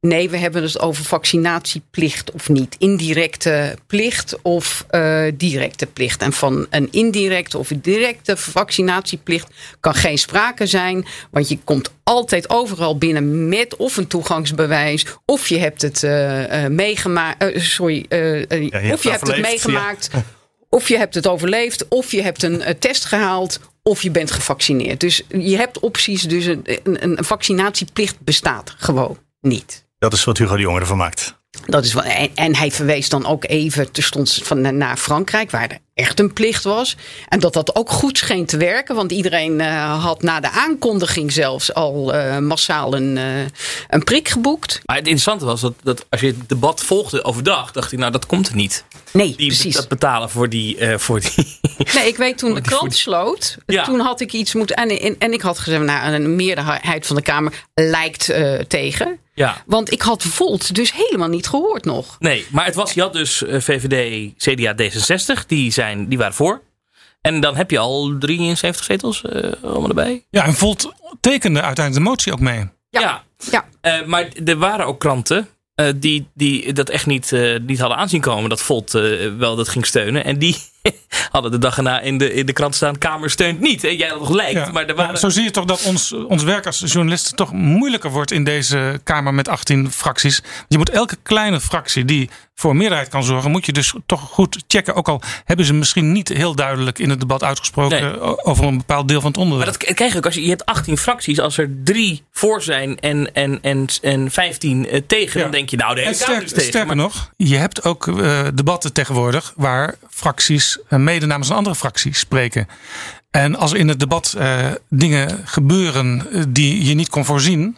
[0.00, 2.76] Nee, we hebben het over vaccinatieplicht of niet.
[2.78, 6.22] Indirecte plicht of uh, directe plicht.
[6.22, 9.48] En van een indirecte of directe vaccinatieplicht
[9.80, 11.06] kan geen sprake zijn.
[11.30, 15.06] Want je komt altijd overal binnen met of een toegangsbewijs.
[15.24, 17.62] Of je hebt het uh, uh, meegemaakt.
[17.62, 20.08] sorry, ja, je of je hebt het meegemaakt.
[20.12, 20.24] Ja.
[20.70, 21.88] Of je hebt het overleefd.
[21.88, 23.60] Of je hebt een test gehaald.
[23.82, 25.00] Of je bent gevaccineerd.
[25.00, 26.22] Dus je hebt opties.
[26.22, 29.86] Dus een, een, een vaccinatieplicht bestaat gewoon niet.
[29.98, 31.36] Dat is wat Hugo de Jonge ervan maakt.
[31.66, 35.68] Dat is wat, en, en, hij verwees dan ook even terstond van, naar Frankrijk, waar
[35.70, 36.96] er echt een plicht was.
[37.28, 41.32] En dat dat ook goed scheen te werken, want iedereen uh, had na de aankondiging
[41.32, 43.40] zelfs al uh, massaal een, uh,
[43.88, 44.80] een prik geboekt.
[44.84, 48.12] Maar het interessante was dat, dat als je het debat volgde overdag, dacht ik, nou
[48.12, 48.84] dat komt er niet.
[49.12, 49.74] Nee, die, precies.
[49.74, 50.98] Dat betalen voor die.
[50.98, 51.58] voor die
[51.94, 53.84] nee, ik weet toen de krant sloot, ja.
[53.84, 54.76] toen had ik iets moeten.
[54.76, 58.32] En, en, en ik had gezegd, nou, een meerderheid van de Kamer lijkt
[58.68, 59.18] tegen.
[59.38, 59.62] Ja.
[59.66, 62.16] Want ik had Volt dus helemaal niet gehoord nog.
[62.18, 66.62] Nee, maar het was, je had dus VVD, CDA, D66, die, zijn, die waren voor.
[67.20, 70.24] En dan heb je al 73 zetels uh, allemaal erbij.
[70.30, 72.68] Ja, en Volt tekende uiteindelijk de motie ook mee.
[72.90, 73.00] Ja.
[73.00, 73.24] ja.
[73.50, 74.00] ja.
[74.00, 77.32] Uh, maar er waren ook kranten uh, die, die dat echt niet,
[77.66, 78.48] niet hadden aanzien komen.
[78.48, 78.92] Dat Volt
[79.38, 80.24] wel dat ging steunen.
[80.24, 80.56] En die
[81.32, 83.84] hadden de dag erna in de, in de krant staan: Kamer steunt niet.
[83.84, 84.52] En jij nog lijkt.
[84.52, 85.18] Ja, maar er waren...
[85.18, 89.00] zo zie je toch dat ons, ons werk als journalisten toch moeilijker wordt in deze
[89.04, 90.42] Kamer met 18 fracties.
[90.68, 94.64] Je moet elke kleine fractie die voor meerderheid kan zorgen, moet je dus toch goed
[94.68, 94.94] checken.
[94.94, 98.44] Ook al hebben ze misschien niet heel duidelijk in het debat uitgesproken nee.
[98.44, 99.70] over een bepaald deel van het onderwerp.
[99.70, 101.40] Maar dat krijg je ook als je, je hebt 18 fracties.
[101.40, 105.42] Als er drie voor zijn en, en, en, en 15 tegen, ja.
[105.42, 106.68] dan denk je nou de hele sterk, is tegen.
[106.68, 106.96] Sterker maar...
[106.96, 112.66] nog, je hebt ook uh, debatten tegenwoordig waar fracties mede namens een andere fractie spreken.
[113.30, 117.76] En als in het debat uh, dingen gebeuren die je niet kon voorzien.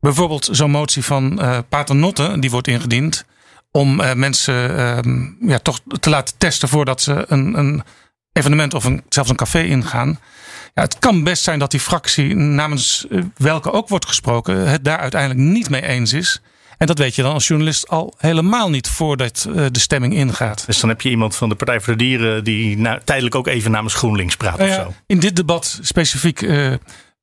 [0.00, 3.24] Bijvoorbeeld zo'n motie van uh, Paternotte, die wordt ingediend.
[3.70, 4.54] Om mensen
[5.40, 7.82] ja, toch te laten testen voordat ze een, een
[8.32, 10.18] evenement of een, zelfs een café ingaan.
[10.74, 14.84] Ja, het kan best zijn dat die fractie, namens eh, welke ook wordt gesproken, het
[14.84, 16.40] daar uiteindelijk niet mee eens is.
[16.78, 20.66] En dat weet je dan als journalist al helemaal niet voordat uh, de stemming ingaat.
[20.66, 23.46] Dus dan heb je iemand van de Partij voor de Dieren die nou, tijdelijk ook
[23.46, 24.94] even namens GroenLinks praat Nou of ja, zo.
[25.06, 26.74] in dit debat specifiek uh,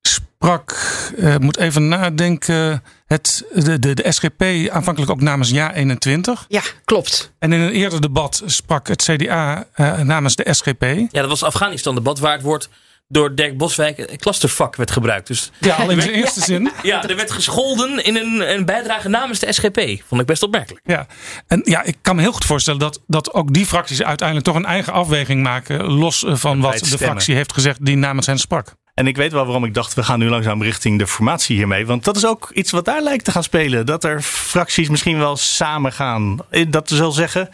[0.02, 0.78] sprak,
[1.18, 6.46] uh, moet even nadenken, het, de, de, de SGP aanvankelijk ook namens Ja 21.
[6.48, 7.34] Ja, klopt.
[7.40, 10.84] En in een eerder debat sprak het CDA uh, namens de SGP.
[10.84, 12.70] Ja, dat was Afghanistan-debat waar het woord
[13.08, 15.28] door Dirk Boswijk een clusterfuck werd gebruikt.
[15.28, 16.72] Dus ja, al in zijn eerste zin.
[16.84, 19.80] Ja, er werd gescholden in een, een bijdrage namens de SGP.
[20.08, 20.82] Vond ik best opmerkelijk.
[20.86, 21.08] Ja,
[21.48, 24.56] en ja, ik kan me heel goed voorstellen dat, dat ook die fracties uiteindelijk toch
[24.56, 25.84] een eigen afweging maken.
[25.84, 28.76] Los van wat de fractie heeft gezegd die namens hen sprak.
[28.94, 31.86] En ik weet wel waarom ik dacht, we gaan nu langzaam richting de formatie hiermee.
[31.86, 33.86] Want dat is ook iets wat daar lijkt te gaan spelen.
[33.86, 36.40] Dat er fracties misschien wel samen gaan.
[36.68, 37.50] Dat wil zeggen,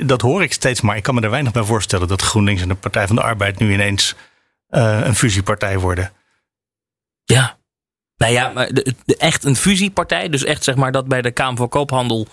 [0.00, 2.68] dat hoor ik steeds, maar ik kan me er weinig bij voorstellen dat GroenLinks en
[2.68, 4.14] de Partij van de Arbeid nu ineens
[4.70, 6.12] uh, een fusiepartij worden.
[7.24, 7.56] Ja.
[8.16, 8.70] Nou ja, maar
[9.18, 12.26] echt een fusiepartij, dus echt zeg maar dat bij de Kamer van Koophandel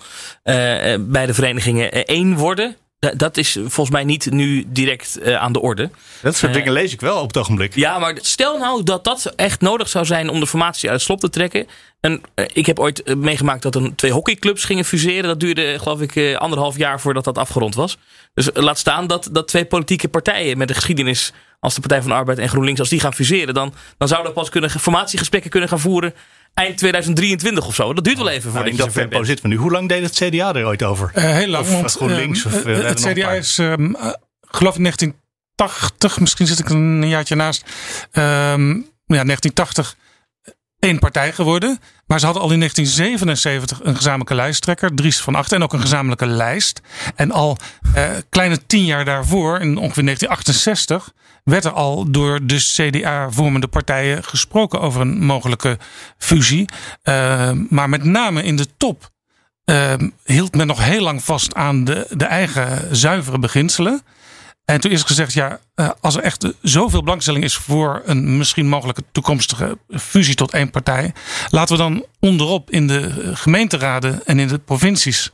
[0.44, 0.54] uh,
[1.00, 2.76] bij de verenigingen één worden.
[3.16, 5.90] Dat is volgens mij niet nu direct uh, aan de orde.
[6.22, 7.74] Dat soort dingen lees ik wel op het ogenblik.
[7.74, 11.06] Ja, maar stel nou dat dat echt nodig zou zijn om de formatie uit het
[11.06, 11.66] slop te trekken.
[12.00, 15.22] En uh, ik heb ooit meegemaakt dat er twee hockeyclubs gingen fuseren.
[15.22, 17.98] Dat duurde geloof ik anderhalf jaar voordat dat afgerond was.
[18.34, 21.32] Dus laat staan dat, dat twee politieke partijen met een geschiedenis
[21.64, 24.32] als de Partij van de Arbeid en GroenLinks, als die gaan fuseren, dan, dan zouden
[24.32, 26.14] we pas kunnen, formatiegesprekken kunnen gaan voeren
[26.54, 27.92] eind 2023 of zo.
[27.92, 29.42] Dat duurt wel even nou, voordat je dat tempo zit.
[29.42, 31.10] Maar nu, hoe lang deed het CDA er ooit over?
[31.14, 31.64] Uh, heel lang.
[31.64, 32.44] Of want, GroenLinks?
[32.44, 33.96] Uh, of, uh, het CDA is, um,
[34.40, 36.20] geloof ik, 1980.
[36.20, 37.62] Misschien zit ik een jaartje naast.
[38.12, 39.96] Um, ja, 1980
[40.84, 41.78] één partij geworden.
[42.06, 45.80] Maar ze hadden al in 1977 een gezamenlijke lijsttrekker, Dries van Achten, en ook een
[45.80, 46.80] gezamenlijke lijst.
[47.14, 47.56] En al
[47.96, 51.12] uh, kleine tien jaar daarvoor, in ongeveer 1968,
[51.44, 55.78] werd er al door de CDA-vormende partijen gesproken over een mogelijke
[56.18, 56.68] fusie.
[57.04, 59.12] Uh, maar met name in de top
[59.64, 64.02] uh, hield men nog heel lang vast aan de, de eigen zuivere beginselen.
[64.64, 65.60] En toen is gezegd, ja,
[66.00, 71.12] als er echt zoveel belangstelling is voor een misschien mogelijke toekomstige fusie tot één partij,
[71.48, 75.30] laten we dan onderop in de gemeenteraden en in de provincies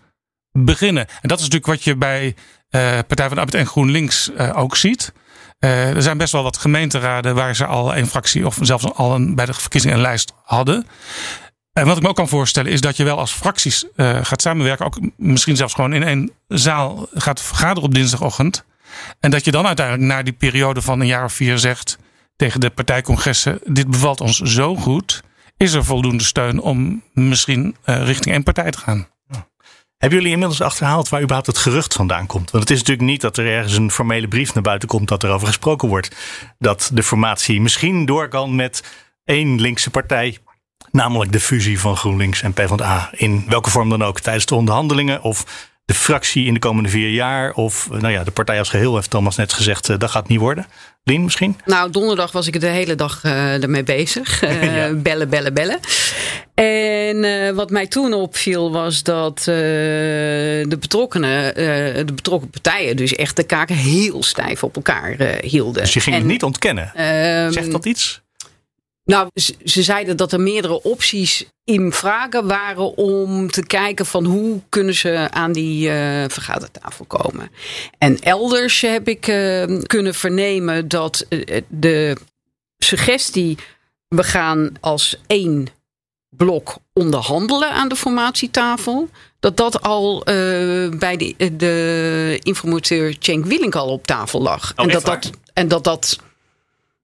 [0.53, 1.07] beginnen.
[1.07, 2.35] En dat is natuurlijk wat je bij
[3.07, 5.13] Partij van de Arbeid en GroenLinks ook ziet.
[5.65, 9.15] Uh, er zijn best wel wat gemeenteraden waar ze al een fractie of zelfs al
[9.15, 10.87] een, bij de verkiezingen een lijst hadden.
[11.73, 14.43] En wat ik me ook kan voorstellen is dat je wel als fracties uh, gaat
[14.43, 14.87] samenwerken.
[14.87, 18.65] Ook misschien zelfs gewoon in één zaal gaat vergaderen op dinsdagochtend.
[19.21, 21.99] En dat je dan uiteindelijk na die periode van een jaar of vier zegt
[22.37, 25.23] tegen de partijcongressen: Dit bevalt ons zo goed.
[25.57, 29.09] Is er voldoende steun om misschien uh, richting één partij te gaan?
[30.01, 32.51] Hebben jullie inmiddels achterhaald waar überhaupt het gerucht vandaan komt?
[32.51, 35.25] Want het is natuurlijk niet dat er ergens een formele brief naar buiten komt dat
[35.25, 36.17] erover gesproken wordt.
[36.59, 38.85] Dat de formatie misschien door kan met
[39.25, 40.39] één linkse partij.
[40.91, 43.11] Namelijk de fusie van GroenLinks en PvdA.
[43.13, 44.21] In welke vorm dan ook.
[44.21, 47.53] Tijdens de onderhandelingen of de fractie in de komende vier jaar.
[47.53, 49.89] Of nou ja, de partij als geheel heeft Thomas net gezegd.
[49.89, 50.67] Uh, dat gaat niet worden.
[51.05, 51.59] Lien misschien?
[51.65, 54.43] Nou, donderdag was ik de hele dag uh, ermee bezig.
[54.43, 54.93] Uh, ja.
[54.93, 55.81] Bellen, bellen, bellen.
[56.55, 61.55] En wat mij toen opviel was dat de betrokkenen,
[62.07, 65.83] de betrokken partijen, dus echt de kaken heel stijf op elkaar hielden.
[65.83, 66.93] Dus je ging en, het niet ontkennen.
[67.53, 68.23] Zegt dat iets?
[69.11, 69.29] Nou,
[69.65, 74.95] ze zeiden dat er meerdere opties in vragen waren om te kijken van hoe kunnen
[74.95, 77.51] ze aan die uh, vergadertafel komen.
[77.99, 82.17] En elders heb ik uh, kunnen vernemen dat uh, de
[82.79, 83.59] suggestie
[84.09, 85.67] we gaan als één
[86.29, 89.09] blok onderhandelen aan de formatietafel.
[89.41, 90.23] Dat dat al
[90.99, 94.73] bij de, de informateur Cenk Willink al op tafel lag.
[94.77, 96.19] Oh, en, dat dat, en dat dat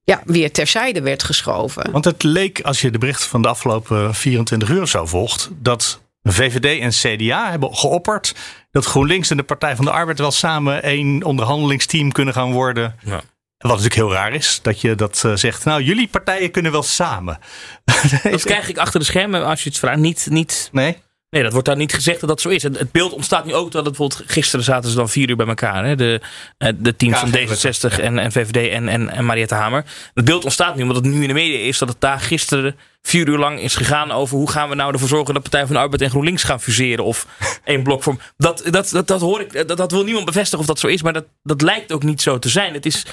[0.06, 1.90] ja, weer terzijde werd geschoven.
[1.90, 6.00] Want het leek, als je de berichten van de afgelopen 24 uur zo volgt, dat
[6.22, 8.34] VVD en CDA hebben geopperd
[8.70, 12.96] dat GroenLinks en de Partij van de Arbeid wel samen één onderhandelingsteam kunnen gaan worden.
[13.04, 13.22] Ja.
[13.58, 15.64] Wat natuurlijk heel raar is, dat je dat uh, zegt.
[15.64, 17.38] Nou, jullie partijen kunnen wel samen.
[18.22, 20.26] Dat krijg ik achter de schermen, als je het vraagt, niet.
[20.30, 20.98] niet nee.
[21.30, 22.64] Nee, dat wordt daar niet gezegd dat dat zo is.
[22.64, 25.36] En het beeld ontstaat nu ook dat het bijvoorbeeld gisteren zaten ze dan vier uur
[25.36, 25.84] bij elkaar.
[25.84, 25.96] Hè?
[25.96, 26.20] De,
[26.76, 29.84] de teams van D66 en, en VVD en, en, en Mariette Hamer.
[30.14, 32.76] Het beeld ontstaat nu omdat het nu in de media is dat het daar gisteren
[33.02, 35.74] vier uur lang is gegaan over hoe gaan we nou ervoor zorgen dat Partij van
[35.74, 37.26] de Arbeid en GroenLinks gaan fuseren of
[37.64, 38.20] één blokvorm.
[38.36, 41.02] Dat, dat, dat, dat hoor ik, dat, dat wil niemand bevestigen of dat zo is,
[41.02, 42.74] maar dat, dat lijkt ook niet zo te zijn.
[42.74, 43.04] Het is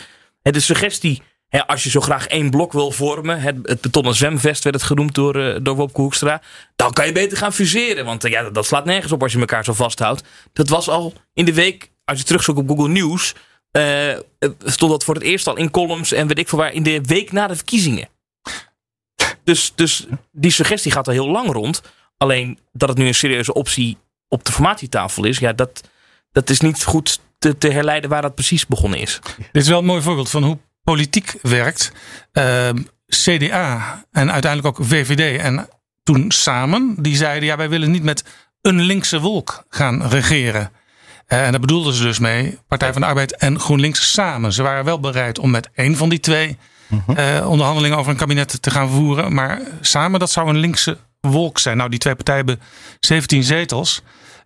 [0.44, 1.22] het is suggestie.
[1.62, 5.16] Als je zo graag één blok wil vormen, het, het betonnen zwemvest werd het genoemd
[5.16, 6.42] door, uh, door Wopke Hoekstra,
[6.76, 8.06] dan kan je beter gaan fuseren.
[8.06, 10.24] Want uh, ja, dat slaat nergens op als je elkaar zo vasthoudt.
[10.54, 13.34] Dat was al in de week, als je terugzoekt op Google News,
[13.72, 14.18] eh,
[14.64, 17.02] stond dat voor het eerst al in columns en weet ik veel waar in de
[17.02, 18.10] week na de verkiezingen.
[19.44, 21.82] Dus, dus die suggestie gaat al heel lang rond.
[22.18, 25.82] Alleen dat het nu een serieuze optie op de formatietafel is, ja, dat,
[26.32, 29.20] dat is niet goed te, te herleiden waar dat precies begonnen is.
[29.52, 31.92] Dit is wel een mooi voorbeeld van hoe politiek werkt.
[32.32, 35.68] Ehm, CDA en uiteindelijk ook VVD en
[36.04, 38.24] toen samen, die zeiden ja, wij willen niet met
[38.62, 40.72] een linkse wolk gaan regeren.
[41.26, 44.54] Eh, en daar bedoelden ze dus mee Partij van de Arbeid en GroenLinks samen.
[44.54, 46.58] Ze waren wel bereid om met één van die twee
[47.16, 49.34] eh, onderhandelingen over een kabinet te gaan voeren.
[49.34, 51.78] Maar samen, dat zou een linkse wolk zijn.
[51.78, 52.66] Nou, die twee partijen hebben
[53.00, 54.02] 17 zetels.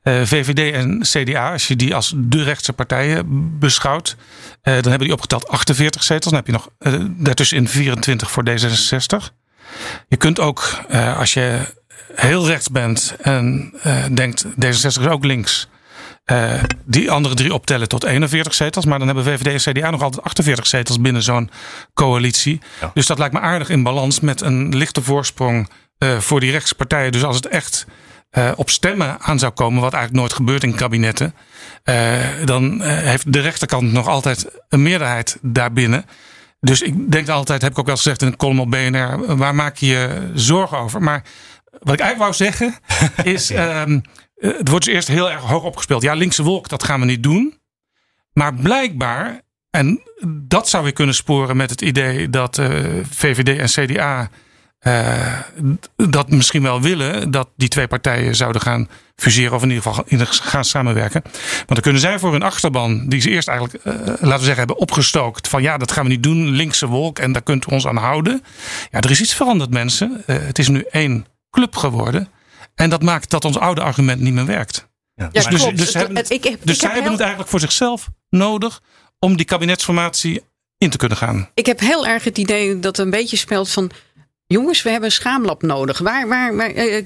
[0.07, 3.25] Eh, VVD en CDA, als je die als de rechtse partijen
[3.59, 4.15] beschouwt,
[4.61, 6.25] eh, dan hebben die opgeteld 48 zetels.
[6.25, 9.33] Dan heb je nog uh, daartussenin 24 voor D66.
[10.07, 10.81] Je kunt ook,
[11.17, 11.59] als je
[12.15, 13.73] heel rechts bent en
[14.11, 15.67] denkt D66 is ook links,
[16.85, 18.85] die andere drie optellen tot 41 zetels.
[18.85, 21.49] Maar dan hebben VVD en CDA nog altijd 48 zetels binnen zo'n
[21.93, 22.61] coalitie.
[22.93, 25.69] Dus dat lijkt me aardig in balans met een lichte voorsprong
[26.19, 27.11] voor die rechtse partijen.
[27.11, 27.85] Dus als het echt
[28.37, 31.33] uh, op stemmen aan zou komen, wat eigenlijk nooit gebeurt in kabinetten,
[31.85, 36.05] uh, dan uh, heeft de rechterkant nog altijd een meerderheid daarbinnen.
[36.59, 39.55] Dus ik denk altijd, heb ik ook wel gezegd in een column op BNR, waar
[39.55, 41.01] maak je je zorgen over?
[41.01, 41.23] Maar
[41.71, 42.75] wat ik eigenlijk wou zeggen
[43.33, 43.81] is, ja.
[43.81, 44.01] um,
[44.35, 46.01] het wordt dus eerst heel erg hoog opgespeeld.
[46.01, 47.59] Ja, linkse wolk, dat gaan we niet doen.
[48.33, 52.61] Maar blijkbaar, en dat zou je kunnen sporen met het idee dat
[53.09, 54.29] VVD en CDA
[54.87, 55.39] uh,
[55.95, 60.05] dat misschien wel willen dat die twee partijen zouden gaan fuseren of in ieder geval
[60.29, 61.21] gaan samenwerken.
[61.23, 64.57] Want dan kunnen zij voor hun achterban, die ze eerst eigenlijk, uh, laten we zeggen,
[64.57, 67.73] hebben opgestookt van ja, dat gaan we niet doen, linkse wolk en daar kunt u
[67.73, 68.43] ons aan houden.
[68.91, 70.23] Ja, er is iets veranderd mensen.
[70.27, 72.27] Uh, het is nu één club geworden
[72.75, 74.87] en dat maakt dat ons oude argument niet meer werkt.
[75.13, 77.11] Ja, dus, dus, dus, hebben, het, ik, ik, dus ik zij hebben heel...
[77.11, 78.81] het eigenlijk voor zichzelf nodig
[79.19, 80.41] om die kabinetsformatie
[80.77, 81.49] in te kunnen gaan.
[81.53, 83.91] Ik heb heel erg het idee dat het een beetje speelt van
[84.47, 85.99] Jongens, we hebben een schaamlab nodig.
[85.99, 87.03] Waar, waar, waar, eh,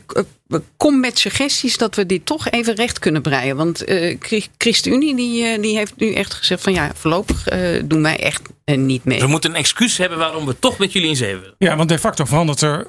[0.78, 3.56] kom met suggesties dat we dit toch even recht kunnen breien.
[3.56, 4.18] Want uh,
[4.58, 8.42] ChristenUnie die, uh, die heeft nu echt gezegd van ja, voorlopig uh, doen wij echt
[8.66, 9.20] niet mee.
[9.20, 11.56] We moeten een excuus hebben waarom we toch met jullie in zee willen.
[11.58, 12.88] Ja, want de facto verandert er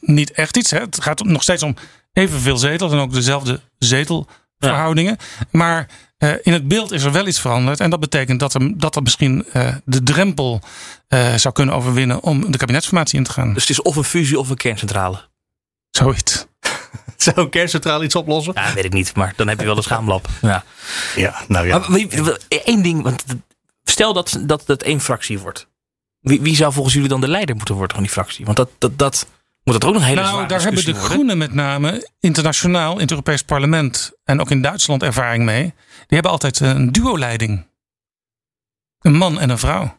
[0.00, 0.70] niet echt iets.
[0.70, 0.78] Hè.
[0.78, 1.76] Het gaat nog steeds om
[2.12, 5.16] evenveel zetels en ook dezelfde zetelverhoudingen.
[5.18, 5.46] Ja.
[5.50, 5.88] Maar
[6.28, 7.80] in het beeld is er wel iets veranderd.
[7.80, 10.60] En dat betekent dat er, dat er misschien uh, de drempel
[11.08, 13.52] uh, zou kunnen overwinnen om de kabinetsformatie in te gaan.
[13.52, 15.28] Dus het is of een fusie of een kerncentrale?
[15.90, 16.46] Zoiets.
[17.16, 18.52] Zou een kerncentrale iets oplossen?
[18.56, 19.14] Ja, weet ik niet.
[19.14, 20.28] Maar dan heb je wel een schaamlab.
[20.40, 20.64] Ja,
[21.16, 21.78] ja nou ja.
[21.88, 23.02] Maar, één ding.
[23.02, 23.24] Want
[23.84, 25.66] stel dat, dat het één fractie wordt.
[26.20, 28.44] Wie, wie zou volgens jullie dan de leider moeten worden van die fractie?
[28.44, 28.70] Want dat...
[28.78, 29.26] dat, dat
[29.64, 31.10] moet dat ook nog een hele nou, daar hebben de worden?
[31.10, 35.62] Groenen met name internationaal in het Europees Parlement en ook in Duitsland ervaring mee.
[35.62, 35.74] Die
[36.06, 37.66] hebben altijd een duo-leiding.
[39.00, 39.98] Een man en een vrouw.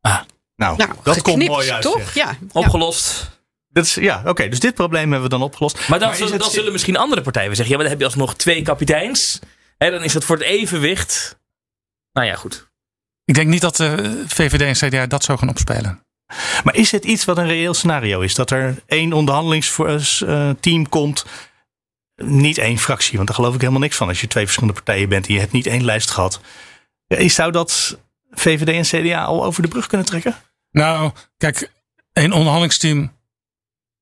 [0.00, 0.20] Ah.
[0.56, 1.82] Nou, nou dat komt mooi uit.
[1.82, 2.12] Toch?
[2.12, 2.36] Ja.
[2.52, 3.38] Opgelost.
[3.68, 4.28] Dat is, ja, oké.
[4.28, 5.88] Okay, dus dit probleem hebben we dan opgelost.
[5.88, 8.04] Maar dan, maar zullen, dan zullen misschien andere partijen zeggen: ja, maar dan heb je
[8.04, 9.38] alsnog twee kapiteins.
[9.78, 11.38] Hè, dan is dat voor het evenwicht.
[12.12, 12.68] Nou ja, goed.
[13.24, 16.04] Ik denk niet dat de VVD en CDA dat zo gaan opspelen.
[16.64, 18.34] Maar is het iets wat een reëel scenario is?
[18.34, 21.24] Dat er één onderhandelingsteam komt,
[22.16, 25.08] niet één fractie, want daar geloof ik helemaal niks van als je twee verschillende partijen
[25.08, 26.40] bent en je hebt niet één lijst gehad.
[27.08, 27.98] Zou dat
[28.30, 30.36] VVD en CDA al over de brug kunnen trekken?
[30.70, 31.72] Nou, kijk,
[32.12, 33.12] één onderhandelingsteam.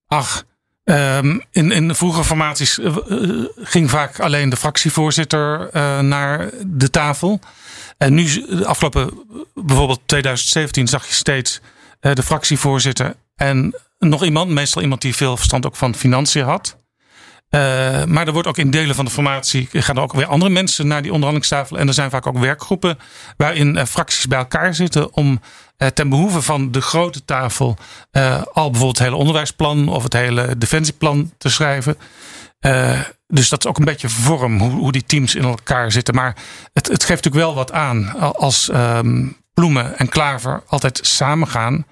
[0.07, 0.45] Ach,
[0.85, 2.97] um, in, in de vroege formaties uh,
[3.57, 7.41] ging vaak alleen de fractievoorzitter uh, naar de tafel.
[7.99, 9.11] En nu, de afgelopen,
[9.55, 11.61] bijvoorbeeld 2017, zag je steeds
[12.01, 16.77] de fractievoorzitter en nog iemand, meestal iemand die veel verstand ook van financiën had.
[17.51, 17.61] Uh,
[18.05, 20.87] maar er wordt ook in delen van de formatie gaan er ook weer andere mensen
[20.87, 21.79] naar die onderhandelingstafel.
[21.79, 22.99] En er zijn vaak ook werkgroepen
[23.37, 25.41] waarin uh, fracties bij elkaar zitten om
[25.95, 27.77] ten behoeve van de grote tafel
[28.53, 31.97] al bijvoorbeeld het hele onderwijsplan of het hele defensieplan te schrijven.
[33.27, 36.15] dus dat is ook een beetje vorm hoe, hoe, die teams in elkaar zitten.
[36.15, 36.37] Maar
[36.73, 41.87] het, het geeft natuurlijk wel wat aan als um, Bloemen en Klaver altijd samen gaan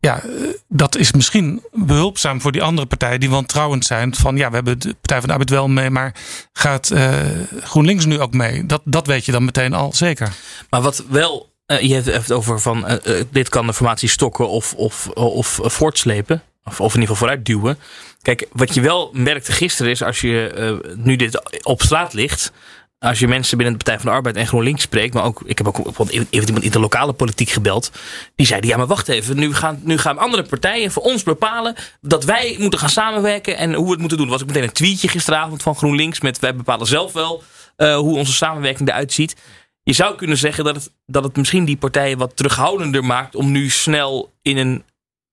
[0.00, 0.22] ja,
[0.68, 4.14] dat is misschien behulpzaam voor die andere partijen die wantrouwend zijn.
[4.14, 6.14] Van ja, we hebben de Partij van de Arbeid wel mee, maar
[6.52, 7.12] gaat uh,
[7.60, 8.66] GroenLinks nu ook mee?
[8.66, 10.32] Dat, dat weet je dan meteen al zeker.
[10.70, 14.74] Maar wat wel, uh, je hebt het over van dit kan de formatie stokken of,
[14.74, 16.42] of, of voortslepen.
[16.64, 17.78] Of, of in ieder geval vooruit duwen.
[18.22, 22.52] Kijk, wat je wel merkte gisteren is als je nu dit op straat ligt
[23.00, 25.58] als je mensen binnen de Partij van de Arbeid en GroenLinks spreekt, maar ook, ik
[25.58, 27.90] heb ook even iemand in de lokale politiek gebeld,
[28.34, 31.74] die zeiden, ja maar wacht even, nu gaan, nu gaan andere partijen voor ons bepalen
[32.00, 34.28] dat wij moeten gaan samenwerken en hoe we het moeten doen.
[34.28, 37.42] Was ik meteen een tweetje gisteravond van GroenLinks met wij bepalen zelf wel
[37.76, 39.36] uh, hoe onze samenwerking eruit ziet.
[39.82, 43.50] je zou kunnen zeggen dat het, dat het misschien die partijen wat terughoudender maakt om
[43.50, 44.84] nu snel in een,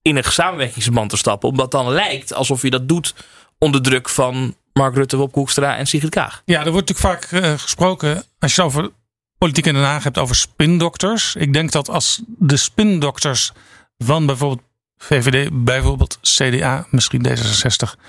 [0.02, 1.50] in een samenwerkingsverband te stappen.
[1.50, 3.16] Omdat dan lijkt alsof je dat doet
[3.58, 6.42] onder druk van Mark Rutte, Wop Koekstra en Sigrid Kaag.
[6.46, 8.90] Ja, er wordt natuurlijk vaak uh, gesproken, als je over
[9.38, 11.36] politiek in Den Haag hebt, over spindokters.
[11.36, 13.52] Ik denk dat als de spindokters
[13.98, 14.66] van bijvoorbeeld
[14.98, 18.00] VVD, bijvoorbeeld CDA, misschien D66,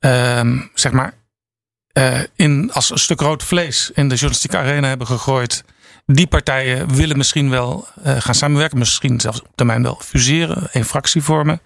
[0.00, 0.40] uh,
[0.74, 1.14] zeg maar,
[1.98, 5.64] uh, in, als een stuk rood vlees in de journalistieke arena hebben gegooid.
[6.06, 10.84] Die partijen willen misschien wel uh, gaan samenwerken, misschien zelfs op termijn wel fuseren, een
[10.84, 11.60] fractie vormen.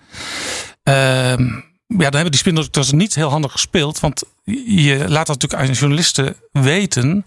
[0.83, 1.61] Ehm,
[1.99, 4.01] ja, dan hebben die spindokters niet heel handig gespeeld.
[4.01, 4.23] Want
[4.65, 7.27] je laat dat natuurlijk aan journalisten weten.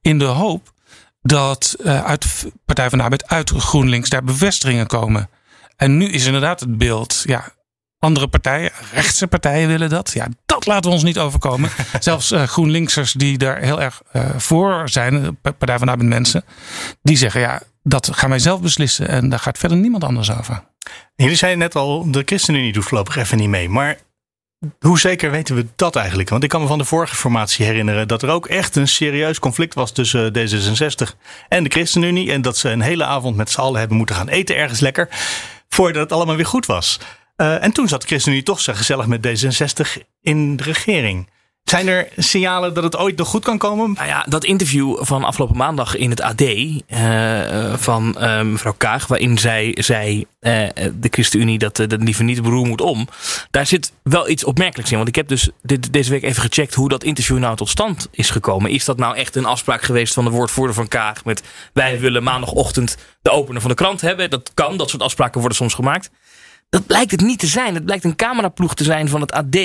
[0.00, 0.72] In de hoop
[1.22, 5.28] dat uh, uit Partij van de Arbeid, uit GroenLinks, daar bevestigingen komen.
[5.76, 7.22] En nu is inderdaad het beeld.
[7.26, 7.52] Ja,
[7.98, 10.12] andere partijen, rechtse partijen willen dat.
[10.12, 11.70] Ja, dat laten we ons niet overkomen.
[12.00, 16.44] Zelfs uh, GroenLinksers die daar heel erg uh, voor zijn, Partij van de Arbeid mensen,
[17.02, 20.71] die zeggen ja, dat gaan wij zelf beslissen en daar gaat verder niemand anders over.
[21.14, 23.68] Jullie zeiden net al, de ChristenUnie doet voorlopig even niet mee.
[23.68, 23.98] Maar
[24.78, 26.28] hoe zeker weten we dat eigenlijk?
[26.28, 29.38] Want ik kan me van de vorige formatie herinneren dat er ook echt een serieus
[29.38, 31.16] conflict was tussen D66
[31.48, 32.32] en de ChristenUnie.
[32.32, 35.08] En dat ze een hele avond met z'n allen hebben moeten gaan eten ergens lekker.
[35.68, 37.00] Voordat het allemaal weer goed was.
[37.36, 41.30] Uh, en toen zat de ChristenUnie toch zo gezellig met D66 in de regering.
[41.64, 43.92] Zijn er signalen dat het ooit nog goed kan komen?
[43.92, 49.06] Nou ja, dat interview van afgelopen maandag in het AD uh, van uh, mevrouw Kaag,
[49.06, 53.08] waarin zij zei de ChristenUnie dat dat liever niet beroer moet om.
[53.50, 54.96] Daar zit wel iets opmerkelijks in.
[54.96, 58.08] Want ik heb dus dit, deze week even gecheckt hoe dat interview nou tot stand
[58.10, 58.70] is gekomen.
[58.70, 61.42] Is dat nou echt een afspraak geweest van de woordvoerder van Kaag met
[61.72, 64.30] wij willen maandagochtend de opener van de krant hebben?
[64.30, 66.10] Dat kan, dat soort afspraken worden soms gemaakt.
[66.72, 67.74] Dat blijkt het niet te zijn.
[67.74, 69.56] Het blijkt een cameraploeg te zijn van het AD.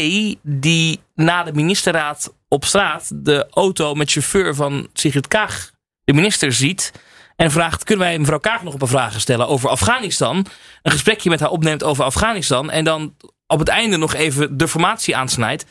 [0.41, 5.71] Die na de ministerraad op straat de auto met chauffeur van Sigrid Kaag,
[6.03, 6.91] de minister, ziet.
[7.35, 10.45] En vraagt: Kunnen wij mevrouw Kaag nog een paar vragen stellen over Afghanistan?
[10.81, 12.71] Een gesprekje met haar opneemt over Afghanistan.
[12.71, 13.15] En dan
[13.47, 15.65] op het einde nog even de formatie aansnijdt.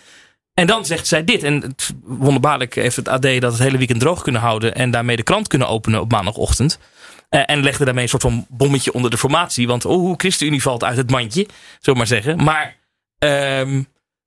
[0.55, 1.43] En dan zegt zij dit.
[1.43, 4.75] En wonderbaarlijk heeft het AD dat het hele weekend droog kunnen houden.
[4.75, 6.79] En daarmee de krant kunnen openen op maandagochtend.
[7.37, 9.67] Uh, en legde daarmee een soort van bommetje onder de formatie.
[9.67, 11.47] Want oh, ChristenUnie valt uit het mandje,
[11.81, 12.45] zullen maar zeggen.
[12.45, 12.77] Maar
[13.25, 13.81] uh,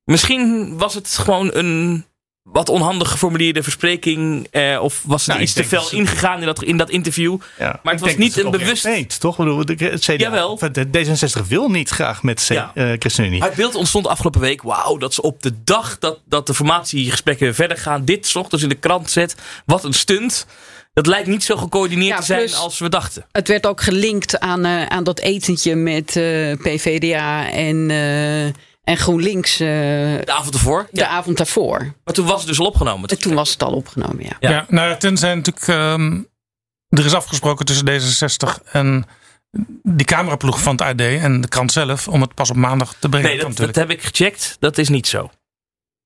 [0.04, 2.04] misschien was het gewoon een
[2.42, 4.46] wat onhandig geformuleerde verspreking.
[4.52, 5.96] Uh, of was er nou, iets te fel ze...
[5.96, 7.38] ingegaan in dat, in dat interview.
[7.58, 8.84] Ja, maar het was niet een bewust...
[8.84, 9.38] Nee, toch?
[9.38, 10.58] Ik bedoel, de, het CDA, Jawel.
[10.72, 12.72] De D66 wil niet graag met C, ja.
[12.74, 13.42] uh, ChristenUnie.
[13.42, 14.62] Het beeld ontstond afgelopen week.
[14.62, 18.04] Wauw, dat ze op de dag dat, dat de formatiegesprekken verder gaan...
[18.04, 19.36] dit ochtends in de krant zet.
[19.66, 20.46] Wat een stunt.
[21.02, 23.26] Dat lijkt niet zo gecoördineerd ja, te zijn als we dachten.
[23.32, 28.96] Het werd ook gelinkt aan, uh, aan dat etentje met uh, PVDA en, uh, en
[28.96, 29.56] GroenLinks.
[29.56, 30.88] de avond ervoor?
[30.90, 31.06] De ja.
[31.06, 31.94] avond daarvoor.
[32.04, 33.08] Maar toen was het dus al opgenomen?
[33.08, 34.36] En toen was het al opgenomen, ja.
[34.40, 35.66] Ja, ja nou, tenzij natuurlijk...
[35.66, 36.28] Um,
[36.88, 39.04] er is afgesproken tussen D66 en
[39.82, 42.08] die cameraploeg van het AD en de krant zelf...
[42.08, 43.28] om het pas op maandag te brengen.
[43.28, 44.56] Nee, dat, dat heb ik gecheckt.
[44.58, 45.30] Dat is niet zo.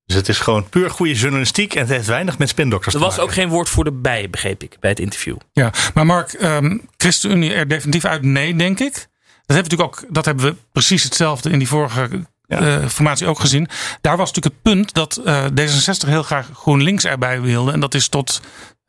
[0.07, 3.07] Dus het is gewoon puur goede journalistiek en het heeft weinig met spindokters er te
[3.07, 3.21] maken.
[3.21, 5.37] Er was ook geen woordvoerder bij, begreep ik, bij het interview.
[5.53, 8.23] Ja, maar Mark, um, ChristenUnie er definitief uit?
[8.23, 9.07] Nee, denk ik.
[9.47, 12.09] Dat hebben, we ook, dat hebben we precies hetzelfde in die vorige
[12.47, 12.81] ja.
[12.81, 13.69] uh, formatie ook gezien.
[14.01, 17.73] Daar was natuurlijk het punt dat uh, D66 heel graag GroenLinks erbij wilde.
[17.73, 18.41] En dat is tot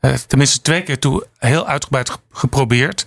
[0.01, 3.05] uh, tenminste twee keer toe heel uitgebreid geprobeerd.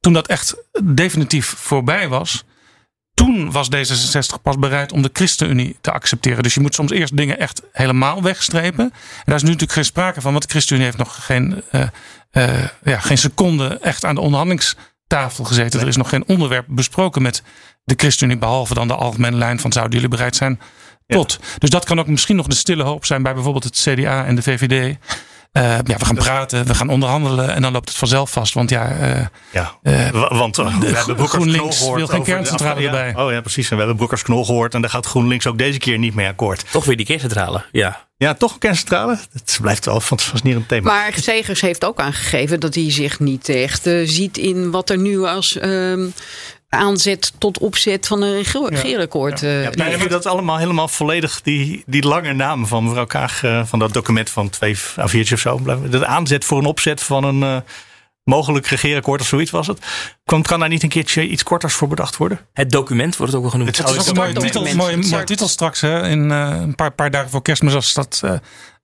[0.00, 2.44] Toen dat echt definitief voorbij was,
[3.24, 6.42] toen was D66 pas bereid om de ChristenUnie te accepteren.
[6.42, 8.84] Dus je moet soms eerst dingen echt helemaal wegstrepen.
[8.84, 11.82] En daar is nu natuurlijk geen sprake van, want de ChristenUnie heeft nog geen, uh,
[12.32, 15.72] uh, ja, geen seconde echt aan de onderhandelingstafel gezeten.
[15.72, 15.82] Nee.
[15.82, 17.42] Er is nog geen onderwerp besproken met
[17.84, 20.60] de ChristenUnie, behalve dan de algemene lijn van zouden jullie bereid zijn
[21.06, 21.38] tot.
[21.40, 21.58] Ja.
[21.58, 24.34] Dus dat kan ook misschien nog de stille hoop zijn bij bijvoorbeeld het CDA en
[24.34, 24.96] de VVD.
[25.52, 28.54] Uh, ja, we gaan praten, we gaan onderhandelen en dan loopt het vanzelf vast.
[28.54, 33.12] Want ja, uh, ja uh, want we hebben Broekers GroenLinks wil geen kerncentrale erbij.
[33.16, 33.64] Ja, oh ja, precies.
[33.64, 36.28] En we hebben Broekers Knol gehoord en daar gaat GroenLinks ook deze keer niet mee
[36.28, 36.64] akkoord.
[36.70, 38.08] Toch weer die kerncentrale, ja.
[38.16, 39.18] Ja, toch een kerncentrale.
[39.32, 40.92] Het blijft wel een fascinerend thema.
[40.92, 44.98] Maar Segers heeft ook aangegeven dat hij zich niet echt uh, ziet in wat er
[44.98, 46.06] nu als uh,
[46.70, 49.40] aanzet tot opzet van een regeerakkoord.
[49.40, 49.48] Ja.
[49.48, 49.70] Ja.
[49.74, 53.64] Ja, heb je dat allemaal helemaal volledig, die, die lange naam van mevrouw Kaag, uh,
[53.64, 55.60] van dat document van twee A4'tjes of zo.
[55.90, 57.56] De aanzet voor een opzet van een uh,
[58.24, 59.78] mogelijk regeerakkoord of zoiets was het.
[60.24, 62.40] Kan, kan daar niet een keertje iets korters voor bedacht worden?
[62.52, 63.76] Het document wordt het ook wel genoemd.
[63.76, 65.80] Het, het is een mooie titel, mooie, mooie titel straks.
[65.80, 68.22] Hè, in uh, een paar, paar dagen voor kerstmis als dat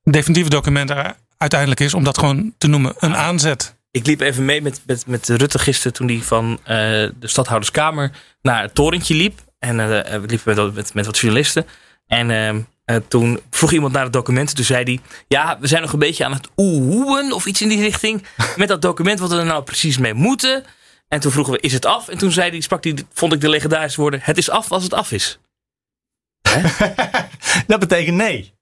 [0.03, 1.95] definitieve document er uiteindelijk is.
[1.95, 3.76] Om dat gewoon te noemen een aanzet.
[3.97, 8.11] Ik liep even mee met, met, met Rutte gisteren toen hij van uh, de stadhouderskamer
[8.43, 9.41] naar het torentje liep.
[9.59, 11.67] En uh, we liepen met, met, met wat journalisten.
[12.07, 12.55] En uh,
[12.87, 14.55] Eh, toen vroeg iemand naar het document.
[14.55, 17.69] Toen zei hij: Ja, we zijn nog een beetje aan het oehoeën of iets in
[17.69, 18.25] die richting.
[18.57, 20.65] Met dat document, wat we er nou precies mee moeten.
[21.09, 22.09] En toen vroegen we: Is het af?
[22.09, 24.83] En toen zei hij, sprak hij, vond ik de legendarische woorden: Het is af als
[24.83, 25.39] het af is.
[27.67, 28.55] Dat betekent nee.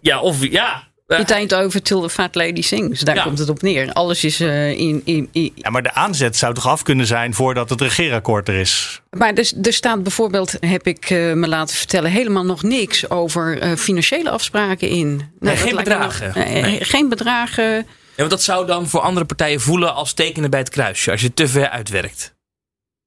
[0.00, 0.88] Ja, of ja.
[1.16, 3.00] Het eind over Till the Fat Lady Sings.
[3.00, 3.22] Daar Ja.
[3.22, 3.92] komt het op neer.
[3.92, 5.52] Alles is eh, in, in, in.
[5.54, 9.02] Ja, maar de aanzet zou toch af kunnen zijn voordat het regeerakkoord er is?
[9.10, 13.58] Maar er, er staat bijvoorbeeld, heb ik eh, me laten vertellen, helemaal nog niks over
[13.60, 15.30] eh, financiële afspraken in.
[15.40, 16.32] Nou, geen me bedragen.
[16.34, 16.84] Nee.
[16.84, 17.64] Geen bedragen.
[17.64, 17.84] ja,
[18.16, 21.10] want dat zou dan voor andere partijen voelen als tekenen bij het kruisje.
[21.10, 22.36] Als je te ver uitwerkt.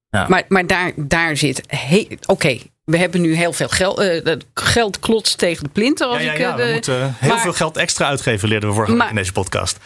[0.10, 1.62] Maar, maar daar, daar zit.
[2.26, 4.00] Oké, we hebben nu heel veel geld.
[4.00, 6.08] eh, dat geld klotst tegen de plinten.
[6.08, 8.70] Als ja, ja, ik, eh, we de- moeten heel maar- veel geld extra uitgeven, leerden
[8.70, 9.78] we vorige week in deze podcast.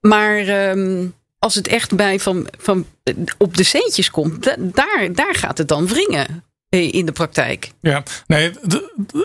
[0.00, 1.06] Maar ehm,
[1.38, 5.58] als het echt bij van, van eh, op de centjes komt, da- daar, daar gaat
[5.58, 7.70] het dan wringen eh, in de praktijk.
[7.80, 8.52] Ja, nee,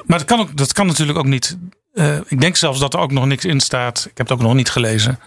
[0.06, 1.58] maar dat kan, ook, dat kan natuurlijk ook niet.
[1.94, 4.08] Eh, ik denk zelfs dat er ook nog niks in staat.
[4.10, 5.20] Ik heb het ook nog niet gelezen.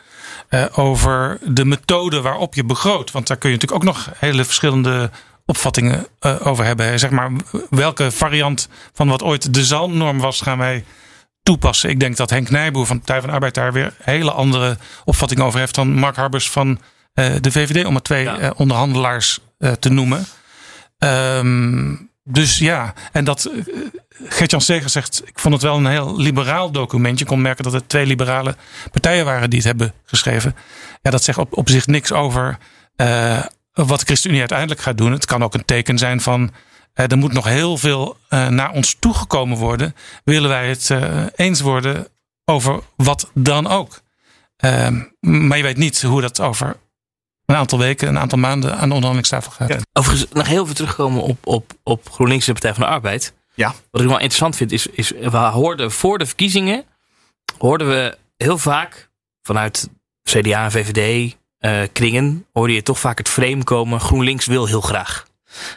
[0.49, 3.11] eh, over de methode waarop je begroot.
[3.11, 5.11] Want daar kun je natuurlijk ook nog hele verschillende
[5.51, 6.99] opvattingen eh, over hebben.
[6.99, 7.31] Zeg maar,
[7.71, 10.85] welke variant van wat ooit de zalmnorm was, gaan wij
[11.43, 11.91] toepassen.
[11.91, 14.77] Ik denk dat Henk Nijboer van de Partij van de Arbeid daar weer hele andere
[15.05, 16.81] opvattingen over heeft dan Mark Harbers van
[17.15, 18.39] eh, de VVD, om er twee Ja.
[18.39, 19.39] eh, onderhandelaars
[19.79, 20.27] te noemen.
[20.99, 21.95] Ehm,
[22.25, 23.51] dus ja, en dat
[24.25, 27.19] Gert-Jan Steger zegt, ik vond het wel een heel liberaal document.
[27.19, 28.57] Je kon merken dat het twee liberale
[28.91, 30.55] partijen waren die het hebben geschreven.
[31.03, 32.59] Ja, dat zegt op, op zich niks over
[33.87, 35.13] wat de ChristenUnie uiteindelijk gaat doen.
[35.13, 36.51] Het kan ook een teken zijn van,
[36.95, 39.95] eh, er moet nog heel veel eh, naar ons toegekomen worden.
[40.25, 42.07] Willen wij het eh, eens worden
[42.45, 44.01] over wat dan ook.
[44.57, 46.77] Ehm, maar je weet niet hoe dat over
[47.47, 49.69] een aantal weken, een aantal maanden aan de onderhandelingstafel gaat.
[49.69, 49.79] Ja.
[49.93, 53.33] Overigens, nog heel even terugkomen op, op, op GroenLinks en de Partij van de Arbeid.
[53.55, 53.75] Ja.
[53.91, 56.85] Wat ik wel interessant vind, is, is we hoorden voor de verkiezingen,
[57.59, 59.11] hoorden we heel vaak
[59.43, 59.89] vanuit
[60.23, 64.81] CDA en VVD eh, kringen, hoorde je toch vaak het frame komen, GroenLinks wil heel
[64.81, 65.27] graag.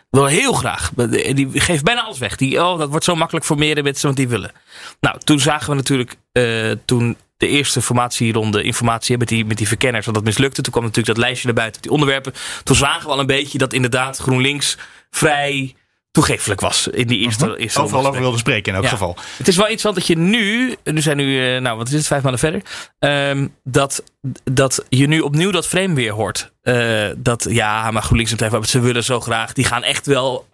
[0.09, 0.91] Wil heel graag.
[1.33, 2.35] Die geeft bijna alles weg.
[2.35, 4.51] Die, oh, dat wordt zo makkelijk voor meerdere mensen, want die willen.
[4.99, 9.67] Nou, toen zagen we natuurlijk, eh, toen de eerste formatieronde informatie met die, met die
[9.67, 10.61] verkenners, dat dat mislukte.
[10.61, 12.33] Toen kwam natuurlijk dat lijstje naar buiten, die onderwerpen.
[12.63, 14.77] Toen zagen we al een beetje dat inderdaad GroenLinks
[15.09, 15.75] vrij
[16.13, 18.89] toegeeflijk was in die eerste, eerste Overal over wilde spreken in elk Ja.
[18.89, 19.17] geval.
[19.37, 22.07] Het is wel interessant dat je nu, nu zijn nu, eh, nou wat is het,
[22.07, 22.61] vijf maanden verder,
[22.99, 24.03] ehm, dat,
[24.43, 26.51] dat je nu opnieuw dat frame weer hoort.
[26.61, 30.47] Eh, dat ja, maar GroenLinks en Arbeid, ze willen zo graag, die gaan echt wel,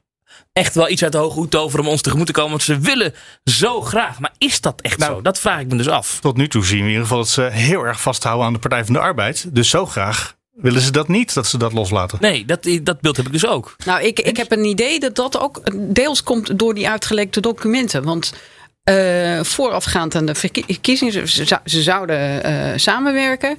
[0.53, 2.80] echt wel iets uit de hoge hoed toveren om ons tegemoet te komen, want ze
[2.80, 4.20] willen zo graag.
[4.20, 5.22] Maar is dat echt Nou, zo?
[5.22, 6.20] Dat vraag ik me dus af.
[6.22, 8.60] Tot nu toe zien we in ieder geval dat ze heel erg vasthouden aan de
[8.60, 9.55] Partij van de Arbeid.
[9.55, 12.18] Dus zo graag willen ze dat niet, dat ze dat loslaten.
[12.22, 13.76] Nee, dat, dat beeld heb ik dus ook.
[13.86, 18.03] Nou, ik, ik heb een idee dat dat ook deels komt door die uitgelekte documenten.
[18.03, 18.34] Want
[18.84, 23.57] eh, voorafgaand aan de verkie- verkiezingen, ze, ze zouden eh, samenwerken.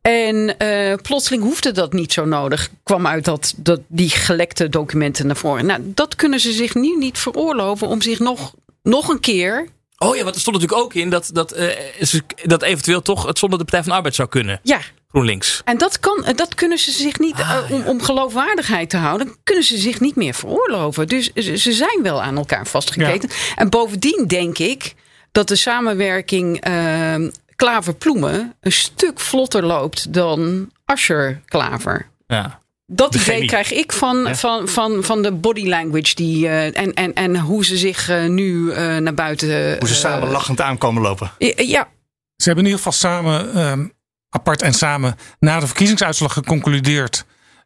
[0.00, 2.70] En eh, plotseling hoefde dat niet zo nodig.
[2.82, 5.66] Kwam uit dat, dat die gelekte documenten naar voren.
[5.66, 9.68] Nou, dat kunnen ze zich nu niet veroorloven om zich nog, nog een keer.
[9.98, 13.38] Oh ja, want er stond natuurlijk ook in dat, dat, eh, dat eventueel toch het
[13.38, 14.60] zonder de Partij van de Arbeid zou kunnen.
[14.62, 14.80] Ja,
[15.18, 15.60] GroenLinks.
[15.64, 19.36] En dat, kan, dat kunnen ze zich niet, Ah, eh, om, om geloofwaardigheid te houden,
[19.44, 21.08] kunnen ze zich niet meer veroorloven.
[21.08, 23.30] Dus ze ze zijn wel aan elkaar vastgeketen.
[23.56, 24.94] En bovendien denk ik
[25.32, 27.14] dat de samenwerking eh,
[27.56, 32.06] Klaver-Ploemen een stuk vlotter loopt dan Ascher-Klaver.
[32.26, 32.62] Ja.
[32.86, 33.48] Dat De idee chemie.
[33.48, 34.34] krijg ik van, Ja.
[34.34, 38.24] van, van, van de body language die, eh, en, en, en hoe ze zich eh,
[38.26, 39.48] nu eh, naar buiten.
[39.78, 41.30] Hoe ze eh, samen lachend aankomen lopen.
[41.56, 41.88] Ja,
[42.36, 43.86] Ze hebben in ieder geval samen, ehm,
[44.34, 47.24] apart en samen, na de verkiezingsuitslag geconcludeerd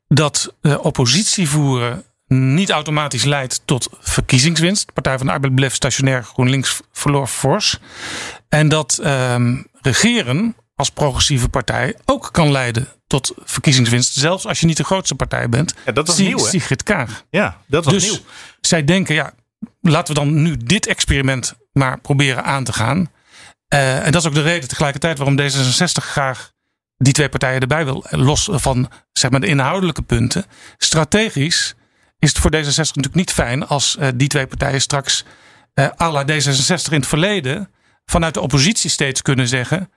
[0.08, 4.92] dat eh, oppositie voeren niet automatisch leidt tot verkiezingswinst.
[4.92, 7.78] Partij van de Arbeid bleef stationair, GroenLinks verloor fors.
[8.48, 14.14] En dat ehm, regeren als progressieve partij ook kan leiden tot verkiezingswinst.
[14.14, 15.74] Zelfs als je niet de grootste partij bent.
[15.84, 16.48] Ja, dat was nieuw, hè?
[16.48, 17.24] Sigrid Kaag.
[17.30, 18.18] Ja, dat was Dus nieuw.
[18.60, 19.32] zij denken, ja,
[19.80, 23.10] laten we dan nu dit experiment maar proberen aan te gaan.
[23.68, 26.50] Eh, en dat is ook de reden tegelijkertijd waarom D66 graag
[26.98, 28.04] die twee partijen erbij wil.
[28.04, 30.44] eh, Los van zeg maar, de inhoudelijke punten.
[30.76, 31.74] Strategisch
[32.18, 35.24] is het voor D66 natuurlijk niet fijn als eh, die twee partijen straks
[35.74, 37.70] eh à la D66 in het verleden
[38.04, 39.90] vanuit de oppositie steeds kunnen zeggen.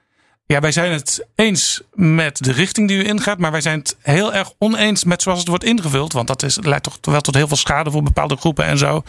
[0.46, 3.96] Ja, wij zijn het eens met de richting die u ingaat, maar wij zijn het
[4.00, 6.12] heel erg oneens met zoals het wordt ingevuld.
[6.12, 9.02] Want dat is, leidt toch wel tot heel veel schade voor bepaalde groepen en zo.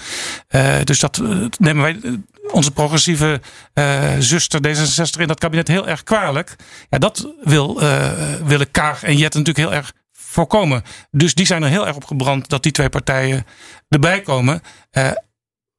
[0.48, 2.12] Eh, dus dat eh, nemen wij, eh,
[2.52, 3.42] onze progressieve
[4.20, 6.56] zuster D66 in dat kabinet heel erg kwalijk.
[6.90, 7.80] Ja, dat wil,
[8.44, 10.84] willen Kaag en Jet natuurlijk heel erg voorkomen.
[11.12, 13.46] Dus die zijn er heel erg op gebrand dat die twee partijen
[13.90, 14.62] erbij komen.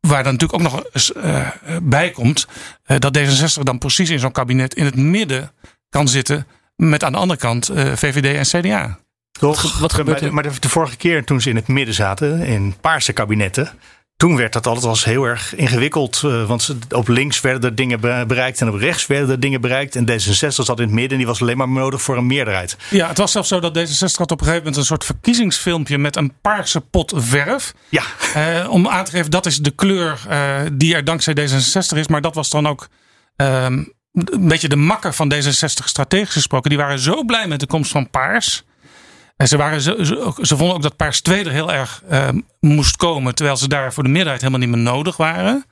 [0.05, 1.49] Eh, waar dan natuurlijk ook nog eens uh,
[1.83, 2.47] bij komt
[2.87, 5.53] uh, dat D66 dan precies in zo'n kabinet in het midden
[5.89, 6.47] kan zitten
[6.77, 8.99] met aan de andere kant uh, VVD en CDA.
[9.39, 9.79] Toch?
[9.79, 10.35] Wat gebeurt er?
[10.35, 13.71] Maar de, de, vorige keer toen ze in het midden zaten, in paarse kabinetten,
[14.25, 16.23] toen werd dat altijd als heel erg ingewikkeld.
[16.25, 19.97] Uh, want op links werden er dingen bereikt en op rechts werden er dingen bereikt.
[19.97, 22.77] En D66 zat in het midden en die was alleen maar nodig voor een meerderheid.
[22.91, 25.99] Ja, het was zelfs zo dat D66 had op een gegeven moment een soort verkiezingsfilmpje
[25.99, 27.75] met een paarse pot verf.
[27.89, 28.03] Ja.
[28.37, 32.09] Uh, om aan te geven dat is de kleur uh, die er dankzij D66 is.
[32.09, 32.89] Maar dat was dan ook
[33.33, 33.95] een
[34.49, 36.71] beetje de makker van D66 strategisch gesproken.
[36.71, 38.65] Die waren zo blij met de komst van paars.
[39.37, 42.29] En ze, waren, ze, ze, vonden ook dat Paars 2 er heel erg uh,
[42.61, 43.35] moest komen.
[43.35, 45.65] Terwijl ze daar voor de meerderheid helemaal niet meer nodig waren.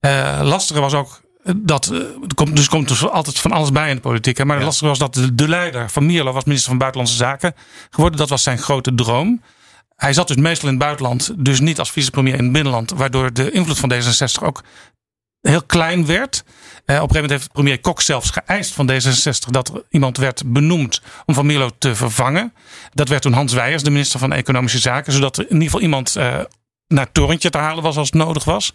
[0.00, 1.20] Uh, lastige was ook
[1.56, 1.90] dat.
[1.92, 4.38] Uh, er komt, dus komt dus altijd van alles bij in de politiek.
[4.38, 4.62] Hè, maar ja.
[4.62, 7.54] het lastige was dat de, de, leider van Mierlo was minister van Buitenlandse Zaken
[7.90, 8.18] geworden.
[8.18, 9.42] Dat was zijn grote droom.
[9.96, 11.32] Hij zat dus meestal in het buitenland.
[11.36, 12.90] Dus niet als vicepremier in het binnenland.
[12.90, 14.62] Waardoor de invloed van D66 ook
[15.40, 16.44] heel klein werd.
[16.46, 20.16] Uh, op een gegeven moment heeft premier Kok zelfs geëist van D66 dat er iemand
[20.16, 22.52] werd benoemd om Van Mierlo te vervangen.
[22.92, 25.80] Dat werd toen Hans Weijers, de minister van Economische Zaken, zodat er in ieder geval
[25.80, 26.22] iemand uh,
[26.88, 28.72] naar het torentje te halen was als het nodig was.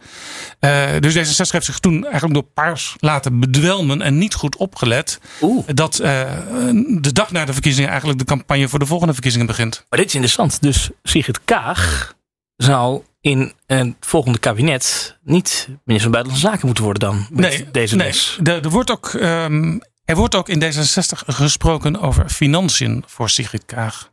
[0.60, 5.20] Uh, dus D66 heeft zich toen eigenlijk door paars laten bedwelmen en niet goed opgelet.
[5.42, 5.68] Oeh.
[5.68, 9.86] Dat de dag na de verkiezingen eigenlijk de campagne voor de volgende verkiezingen begint.
[9.90, 10.62] Maar dit is interessant.
[10.62, 12.16] Dus Sigrid Kaag
[12.64, 17.28] zou in het volgende kabinet niet minister van Buitenlandse Zaken moeten worden dan.
[17.30, 18.08] Met nee, deze nee.
[18.08, 18.40] les.
[18.44, 23.66] Er, er, wordt ook, um, er wordt ook in D66 gesproken over financiën voor Sigrid
[23.66, 24.12] Kaag.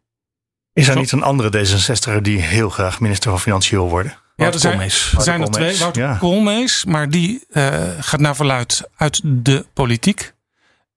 [0.73, 4.17] Is er niet een andere D66er die heel graag minister van Financiën wil worden?
[4.37, 5.79] Ja, er zijn, er zijn er twee.
[5.79, 6.17] Wouter ja.
[6.17, 10.33] Koolmees, maar die uh, gaat naar verluid uit de politiek.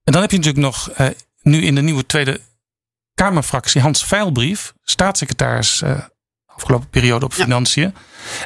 [0.03, 1.07] En dan heb je natuurlijk nog uh,
[1.41, 2.39] nu in de nieuwe Tweede
[3.15, 5.99] Kamerfractie Hans Veilbrief, staatssecretaris uh,
[6.61, 7.83] afgelopen periode op financiën.
[7.83, 7.91] Ja.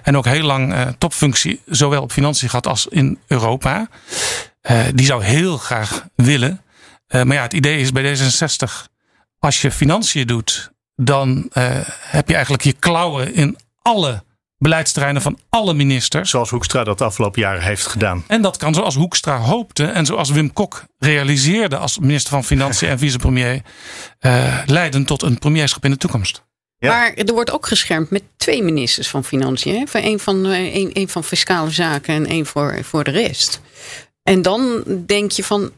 [0.04, 3.88] En ook heel lang uh, topfunctie, zowel op financiën gehad als in Europa.
[4.72, 6.62] Uh, die zou heel graag willen.
[7.10, 8.92] Uh, maar ja, het idee is bij D66,
[9.40, 11.50] als je financiën doet, dan
[12.00, 14.24] heb je eigenlijk je klauwen in alle
[14.58, 16.30] beleidsterreinen van alle ministers.
[16.30, 18.24] Zoals Hoekstra dat de afgelopen jaren heeft gedaan.
[18.28, 22.90] En dat kan zoals Hoekstra hoopte en zoals Wim Kok realiseerde als minister van Financiën
[22.90, 23.62] en vicepremier,
[24.66, 26.44] leiden tot een premierschap in de toekomst.
[26.86, 26.98] Ja.
[26.98, 29.76] Maar er wordt ook geschermd met twee ministers van Financiën.
[29.76, 29.86] Hè?
[29.88, 33.62] Van een, van, een, een van Fiscale Zaken en één voor, voor de rest.
[34.24, 35.72] En dan denk je van.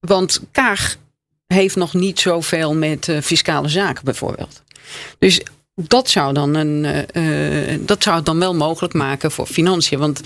[0.00, 0.96] Want Kaag
[1.46, 4.62] heeft nog niet zoveel met uh, fiscale zaken bijvoorbeeld.
[5.18, 5.40] Dus
[5.74, 9.98] dat zou dan, een, uh, dat zou het dan wel mogelijk maken voor financiën.
[9.98, 10.20] Want.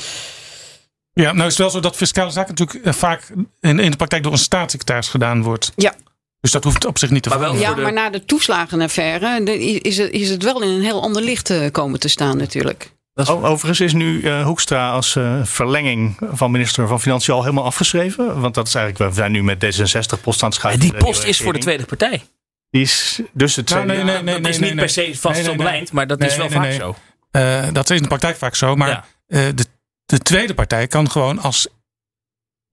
[1.12, 3.22] Ja, nou is het wel zo dat fiscale zaken natuurlijk vaak
[3.60, 5.72] in, in de praktijk door een staatssecretaris gedaan wordt.
[5.76, 5.94] Ja,
[6.40, 7.82] dus dat hoeft op zich niet te maar wel Ja, de...
[7.82, 9.42] maar na de toeslagenaffaire
[9.82, 12.96] is het, is het wel in een heel ander licht komen te staan natuurlijk.
[13.18, 13.28] Is...
[13.28, 18.40] Overigens is nu uh, Hoekstra als uh, verlenging van minister van Financiën al helemaal afgeschreven.
[18.40, 20.80] Want dat is eigenlijk, we zijn nu met D66 post aan het schuiven.
[20.80, 22.22] Die post is voor de tweede partij.
[22.70, 25.92] Die is dus het nou, nee, nee, nee, dat is niet per se vast omlijnd,
[25.92, 26.96] maar dat is wel vaak zo.
[27.32, 28.76] Uh, dat is in de praktijk vaak zo.
[28.76, 29.52] Maar ja.
[29.52, 29.64] de,
[30.06, 31.68] de tweede partij kan gewoon als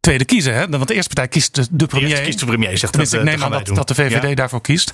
[0.05, 0.53] tweede kiezen.
[0.53, 0.69] Hè?
[0.69, 2.15] Want de eerste partij kiest de, de premier.
[2.15, 4.35] De kiest de premier, zegt Tenminste, dat, ik neem aan dat, dat, de VVD ja.
[4.35, 4.93] daarvoor kiest.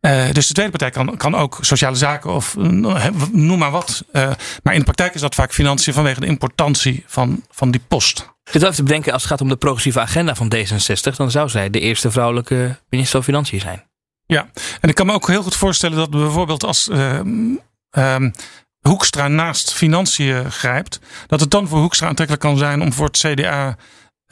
[0.00, 4.04] Uh, dus de tweede partij kan, kan ook sociale zaken of uh, noem maar wat.
[4.12, 4.30] Uh,
[4.62, 8.32] maar in de praktijk is dat vaak financiën vanwege de importantie van, van die post.
[8.44, 11.48] Ik even te bedenken, als het gaat om de progressieve agenda van D66, dan zou
[11.48, 13.84] zij de eerste vrouwelijke minister van Financiën zijn.
[14.26, 14.48] Ja,
[14.80, 18.32] en ik kan me ook heel goed voorstellen dat bijvoorbeeld als um,
[18.80, 23.18] Hoekstra naast financiën grijpt, dat het dan voor Hoekstra aantrekkelijk kan zijn om voor het
[23.18, 23.76] CDA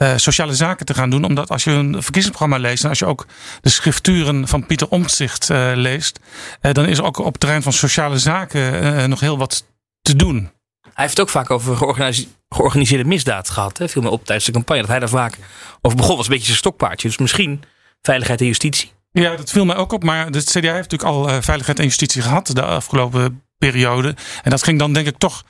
[0.03, 1.23] uh, sociale zaken te gaan doen.
[1.23, 3.25] Omdat als je een verkiezingsprogramma leest en als je ook
[3.61, 6.19] de schrifturen van Pieter Omtzigt uh, leest,
[6.61, 9.65] uh, dan is er ook op het terrein van sociale zaken nog heel wat
[10.01, 10.51] te doen.
[10.81, 13.77] Hij heeft het ook vaak over georganiseerde, georganiseerde misdaad gehad.
[13.77, 13.89] Hè?
[13.89, 15.37] Viel me op tijdens de campagne dat hij daar vaak
[15.81, 16.15] over begon.
[16.15, 17.07] Was een beetje zijn stokpaardje.
[17.07, 17.63] Dus misschien
[18.01, 18.91] veiligheid en justitie.
[19.11, 20.03] Ja, dat viel mij ook op.
[20.03, 24.15] Maar de CDA heeft natuurlijk al veiligheid en justitie gehad de afgelopen periode.
[24.43, 25.43] En dat ging dan denk ik toch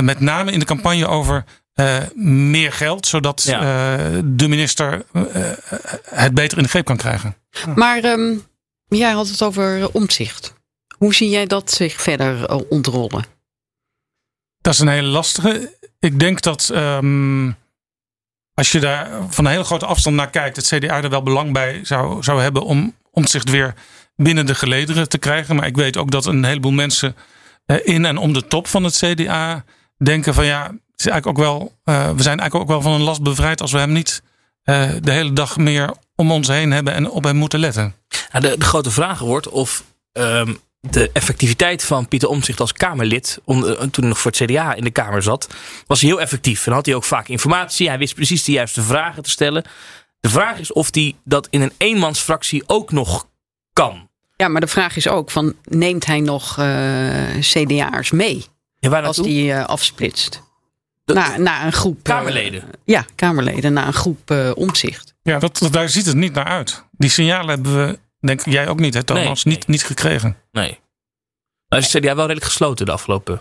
[0.00, 1.44] met name in de campagne over
[2.14, 3.60] meer geld, zodat ja.
[3.98, 5.22] uh, de minister uh,
[6.04, 7.36] het beter in de greep kan krijgen.
[7.74, 8.42] Maar um,
[8.88, 10.54] jij had het over omzicht.
[10.96, 13.24] Hoe zie jij dat zich verder ontrollen?
[14.60, 15.76] Dat is een hele lastige.
[15.98, 17.56] Ik denk dat um,
[18.54, 21.52] als je daar van een hele grote afstand naar kijkt, het CDA er wel belang
[21.52, 23.74] bij zou, zou hebben om omzicht weer
[24.16, 25.56] binnen de gelederen te krijgen.
[25.56, 27.16] Maar ik weet ook dat een heleboel mensen
[27.84, 29.64] in en om de top van het CDA
[29.96, 33.06] denken van ja, is eigenlijk ook wel, uh, we zijn eigenlijk ook wel van een
[33.06, 34.22] last bevrijd als we hem niet
[34.64, 37.94] uh, de hele dag meer om ons heen hebben en op hem moeten letten.
[38.32, 43.40] Nou, de, de, grote vraag wordt of um, de effectiviteit van Pieter Omtzigt als Kamerlid,
[43.44, 45.48] om, eh, toen hij nog voor het CDA in de Kamer zat,
[45.86, 46.66] was hij heel effectief.
[46.66, 47.88] En had hij ook vaak informatie.
[47.88, 49.64] Hij wist precies de juiste vragen te stellen.
[50.20, 53.26] De vraag is of hij dat in een eenmansfractie ook nog
[53.72, 54.08] kan.
[54.36, 58.44] Ja, maar de vraag is ook: van, neemt hij nog eh CDA'ers mee
[58.78, 60.42] Ja, als die eh, afsplitst?
[61.14, 61.96] Naar, naar een groep.
[61.96, 62.62] eh, Kamerleden.
[62.84, 65.14] ja, Kamerleden, naar een groep eh, omzicht.
[65.22, 66.84] Ja, dat, dat- daar ziet het niet naar uit.
[66.92, 69.44] Die signalen hebben we, denk ik, jij ook niet, hè, Thomas?
[69.44, 70.36] Nee, Niet, niet gekregen.
[70.52, 70.78] Nee.
[71.68, 73.40] Is het CDA wel redelijk gesloten de afgelopen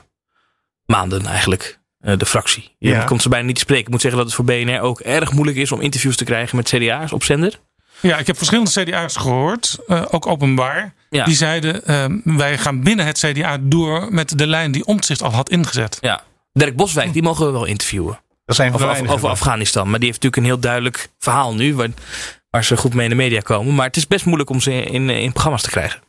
[0.85, 1.77] maanden eigenlijk.
[1.99, 2.75] eh, de fractie.
[2.77, 3.03] Je Ja.
[3.03, 3.85] komt ze bijna niet te spreken.
[3.85, 6.55] Ik moet zeggen dat het voor BNR ook erg moeilijk is om interviews te krijgen
[6.55, 7.59] met CDA's op zender.
[8.01, 10.93] Ja, ik heb verschillende CDA's gehoord, eh, ook openbaar.
[11.09, 11.25] Ja.
[11.25, 15.31] Die zeiden, eh, wij gaan binnen het CDA door met de lijn die Omtzigt al
[15.31, 15.97] had ingezet.
[16.01, 16.23] Ja.
[16.59, 18.19] Dirk Boswijk, die mogen we wel interviewen.
[18.45, 19.15] Dat zijn Over, af- weinigen.
[19.17, 19.89] over Afghanistan.
[19.89, 21.75] Maar die heeft natuurlijk een heel duidelijk verhaal nu.
[21.75, 21.87] Waar,
[22.49, 23.75] waar ze goed mee in de media komen.
[23.75, 26.01] Maar het is best moeilijk om ze in, in programma's te krijgen.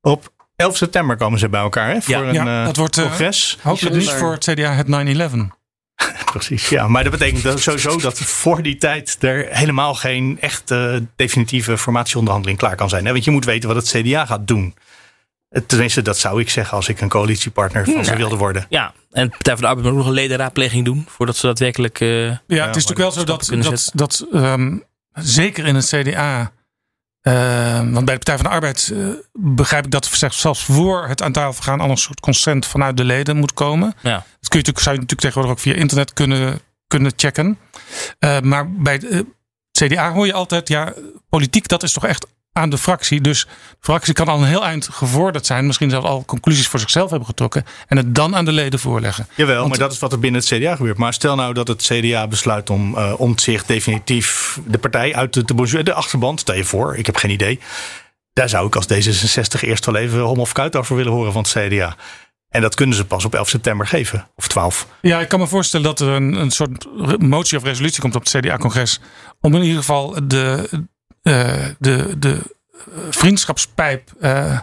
[0.00, 2.22] Op 11 september komen ze bij elkaar hè, voor Ja.
[2.22, 3.58] een Ja, eh, dat wordt, eh, congres.
[3.62, 4.18] Hopelijk niet Bijzonder.
[4.18, 5.50] voor het CDA het 9-11.
[6.32, 6.88] Precies, ja.
[6.88, 12.58] Maar dat betekent dat sowieso dat voor die tijd er helemaal geen echte definitieve formatieonderhandeling
[12.58, 13.04] klaar kan zijn.
[13.06, 13.12] Hè?
[13.12, 14.74] Want je moet weten wat het CDA gaat doen.
[15.66, 18.66] Tenminste, dat zou ik zeggen als ik een coalitiepartner van ze wilde worden.
[18.68, 21.06] Ja, en Partij van de Arbeid moet ook nog een ledenraadpleging doen.
[21.08, 22.00] Voordat ze daadwerkelijk...
[22.00, 22.36] eh, Ja,
[22.66, 24.76] het is natuurlijk wel zo dat, dat, dat ehm,
[25.12, 26.52] zeker in het CDA.
[27.20, 31.08] ehm, want bij de Partij van de Arbeid eh, begrijp ik dat zelfs zelfs voor
[31.08, 33.94] het aan tafel gaan al een soort consent vanuit de leden moet komen.
[34.02, 34.10] ja.
[34.40, 37.58] Dat kun je natuurlijk, zou je natuurlijk tegenwoordig ook via internet kunnen, kunnen checken.
[38.18, 39.24] Eh, maar bij het
[39.72, 40.92] CDA hoor je altijd, ja,
[41.28, 43.20] politiek dat is toch echt aan de fractie.
[43.20, 45.66] Dus de fractie kan al een heel eind gevorderd zijn.
[45.66, 47.64] Misschien zelfs al conclusies voor zichzelf hebben getrokken.
[47.86, 49.26] En het dan aan de leden voorleggen.
[49.36, 50.98] Jawel, Want- maar dat is wat er binnen het CDA gebeurt.
[50.98, 55.32] Maar stel nou dat het CDA besluit om eh om zich definitief de partij uit
[55.32, 55.84] te, te bonjouren.
[55.84, 57.60] De achterband, stel je voor, ik heb geen idee.
[58.32, 61.42] Daar zou ik als D66 eerst wel even hom of kuit over willen horen van
[61.42, 61.96] het CDA.
[62.48, 64.28] En dat kunnen ze pas op 11 september geven.
[64.36, 64.86] Of 12.
[65.00, 66.86] Ja, ik kan me voorstellen dat er een, een soort
[67.20, 69.00] motie of resolutie komt op het CDA-congres.
[69.40, 70.68] Om in ieder geval de,
[71.22, 72.38] de, de
[72.74, 74.58] eh, vriendschapspijp eh,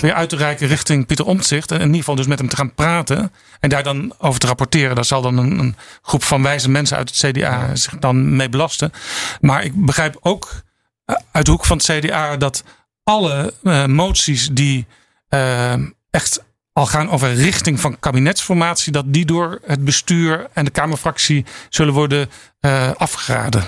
[0.00, 1.70] weer uit te reiken richting Pieter Omtzigt.
[1.70, 3.32] En in ieder geval dus met hem te gaan praten.
[3.60, 4.94] En daar dan over te rapporteren.
[4.94, 8.48] Daar zal dan een, een groep van wijze mensen uit het CDA zich dan mee
[8.48, 8.92] belasten.
[9.40, 10.62] Maar ik begrijp ook
[11.04, 12.64] eh, uit de hoek van het CDA dat
[13.04, 14.86] alle eh, moties die
[15.28, 15.74] eh,
[16.10, 21.44] echt al gaan over richting van kabinetsformatie, dat die door het bestuur en de Kamerfractie
[21.68, 22.30] zullen worden
[22.60, 23.64] eh, afgeraden.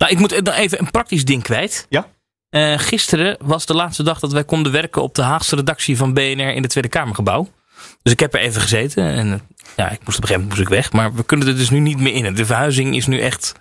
[0.00, 1.86] Nou, ik moet nog even een praktisch ding kwijt.
[1.88, 2.08] Ja?
[2.50, 6.14] Eh, gisteren was de laatste dag dat wij konden werken op de Haagse redactie van
[6.14, 7.48] BNR in het Tweede Kamergebouw.
[8.02, 9.38] Dus ik heb er even gezeten en eh,
[9.76, 10.92] ja, ik moest op een gegeven moment moest ik weg.
[10.92, 12.34] Maar we kunnen er dus nu niet meer in.
[12.34, 13.54] De verhuizing is nu echt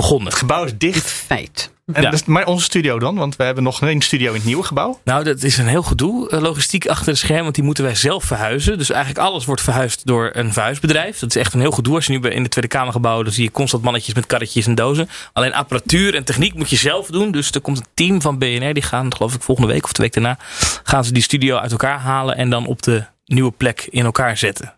[0.00, 0.28] begonnen.
[0.28, 1.10] Het gebouw is dicht.
[1.10, 1.70] Feit.
[1.92, 2.10] En Ja.
[2.10, 3.14] dus- maar onze studio dan?
[3.14, 5.00] Want we hebben nog een studio in het nieuwe gebouw.
[5.04, 6.30] Nou, dat is een heel gedoe.
[6.30, 8.78] eh, Logistiek achter de schermen, want die moeten wij zelf verhuizen.
[8.78, 11.18] Dus eigenlijk alles wordt verhuisd door een verhuisbedrijf.
[11.18, 11.94] Dat is echt een heel gedoe.
[11.94, 14.66] Als je nu bij- in de Tweede Kamergebouw, dan zie je constant mannetjes met karretjes
[14.66, 15.08] en dozen.
[15.32, 17.30] Alleen apparatuur en techniek moet je zelf doen.
[17.30, 20.02] Dus er komt een team van BNR, die gaan, geloof ik, volgende week of de
[20.02, 20.38] week daarna,
[20.82, 24.36] gaan ze die studio uit elkaar halen en dan op de nieuwe plek in elkaar
[24.36, 24.72] zetten.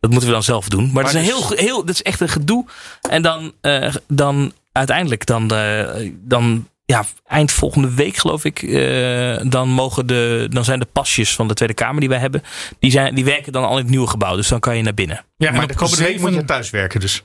[0.00, 0.90] Dat moeten we dan zelf doen.
[0.92, 2.64] Maar, dat, is een dus- heel, heel, dat is echt een gedoe.
[3.10, 9.40] En dan, eh, dan uiteindelijk, dan, eh, dan ja, eind volgende week geloof ik, eh,
[9.42, 12.42] dan, mogen de, dan zijn de pasjes van de Tweede Kamer die wij hebben,
[12.78, 14.36] die, zijn, die werken dan al in het nieuwe gebouw.
[14.36, 15.24] Dus dan kan je naar binnen.
[15.36, 17.22] Ja, maar de komende week moet je thuis werken dus.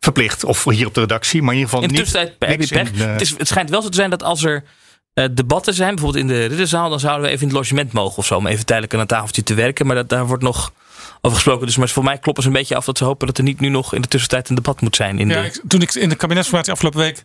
[0.00, 0.44] Verplicht.
[0.44, 1.42] Of hier op de redactie.
[1.42, 2.12] Maar in ieder geval In de niet...
[2.12, 2.92] tussentijd je niks pech.
[2.92, 4.64] in, eh, het, is, het schijnt wel zo te zijn dat als er
[5.34, 8.26] debatten zijn, bijvoorbeeld in de ridderzaal, dan zouden we even in het logement mogen of
[8.26, 9.86] zo, om even tijdelijk aan een tafeltje te werken.
[9.86, 10.72] Maar dat, daar wordt nog
[11.24, 11.66] over gesproken.
[11.66, 13.60] Dus maar voor mij kloppen ze een beetje af dat ze hopen dat er niet
[13.60, 15.18] nu nog in de tussentijd een debat moet zijn.
[15.18, 17.24] In Ja, de, ik- toen ik in de kabinetsformatie afgelopen week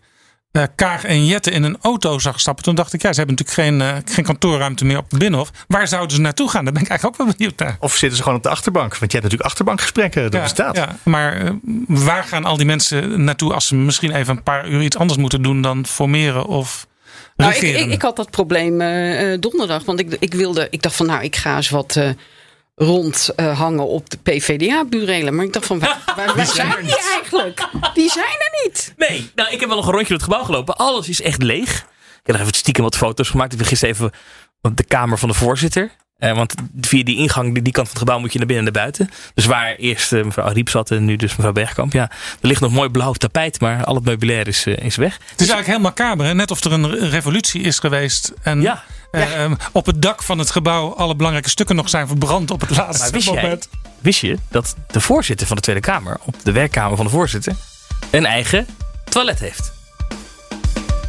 [0.51, 3.35] eh Kaag en Jette in een auto zag stappen, toen dacht ik, ja, ze hebben
[3.35, 5.51] natuurlijk geen, eh, geen kantoorruimte meer op de Binnenhof.
[5.67, 6.63] Waar zouden ze naartoe gaan?
[6.63, 7.77] Daar ben ik eigenlijk ook wel benieuwd naar.
[7.79, 8.89] Of zitten ze gewoon op de achterbank?
[8.97, 10.23] Want je hebt natuurlijk achterbankgesprekken.
[10.23, 10.75] Dat ja, bestaat.
[10.75, 11.51] ja, maar eh,
[11.87, 15.19] waar gaan al die mensen naartoe als ze misschien even een paar uur iets anders
[15.19, 16.87] moeten doen dan formeren of
[17.35, 18.77] Nou, ik, ik, ik had dat probleem
[19.39, 19.85] donderdag.
[19.85, 21.99] Want ik, ik, wilde, ik dacht van nou, ik ga eens wat
[22.79, 25.35] eh, rondhangen op de PVDA-burelen.
[25.35, 27.67] Maar ik dacht van, waar, waar, waar zijn die eigenlijk?
[27.93, 28.93] Die zijn er niet.
[28.97, 30.75] Nee, nou, ik heb wel nog een rondje door het gebouw gelopen.
[30.75, 31.77] Alles is echt leeg.
[32.19, 33.53] Ik heb nog even stiekem wat foto's gemaakt.
[33.53, 34.11] Ik heb gisteren even
[34.61, 35.91] op de kamer van de voorzitter.
[36.19, 38.65] Eh, want via die ingang, die, die kant van het gebouw, moet je naar binnen
[38.67, 39.09] en naar buiten.
[39.33, 41.93] Dus waar eerst eh, mevrouw Riep zat en nu dus mevrouw Bergkamp.
[41.93, 42.01] Ja,
[42.41, 45.13] er ligt nog mooi blauw tapijt, maar al het meubilair is, eh, is weg.
[45.13, 46.25] Het is eigenlijk heel macaber.
[46.25, 46.33] Hè?
[46.33, 48.33] Net of er een re- revolutie is geweest.
[48.41, 52.07] En Ja, eh, eh, op het dak van het gebouw alle belangrijke stukken nog zijn
[52.07, 53.69] verbrand op het laatste Maar wist jij- moment.
[53.99, 57.53] wist je dat de voorzitter van de Tweede Kamer op de werkkamer van de voorzitter
[58.11, 58.67] een eigen
[59.09, 59.71] toilet heeft?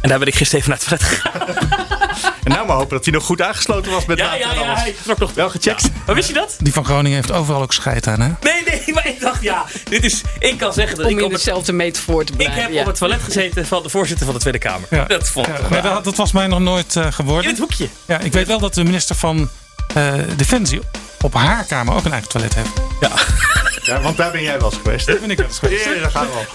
[0.01, 1.99] En daar ben ik gisteren even naar het toilet gegaan.
[2.43, 4.59] En nou maar hopen dat hij nog goed aangesloten was met Ja, water ja, ja,
[4.69, 4.79] alles.
[4.81, 5.89] hij trok nog Wel gecheckt?
[6.05, 6.55] Maar wist je dat?
[6.59, 8.27] Die van Groningen heeft overal ook scheid aan, hè?
[8.41, 10.21] Nee, nee, maar ik dacht, ja, dit is.
[10.39, 12.61] Ik kan zeggen dat Om ik in op het, dezelfde metafoor te ik blijven.
[12.61, 12.79] heb ja.
[12.79, 14.87] op het toilet gezeten van de voorzitter van de Tweede Kamer.
[14.89, 15.03] Ja.
[15.05, 17.49] Dat vond ik Ja, maar wel- dat, dat was mij nog nooit eh, In geworden.
[17.51, 17.87] het hoekje.
[18.05, 19.49] Ja, ik weet wel dat de minister van
[19.93, 20.79] eh, Defensie
[21.21, 22.69] op haar kamer ook een eigen toilet heeft.
[23.83, 25.05] Ja, want daar ben jij wel eens geweest.
[25.07, 25.15] hè?
[25.19, 25.85] Ben ik wel eens geweest.
[25.85, 26.45] Ja, daar gaan we al.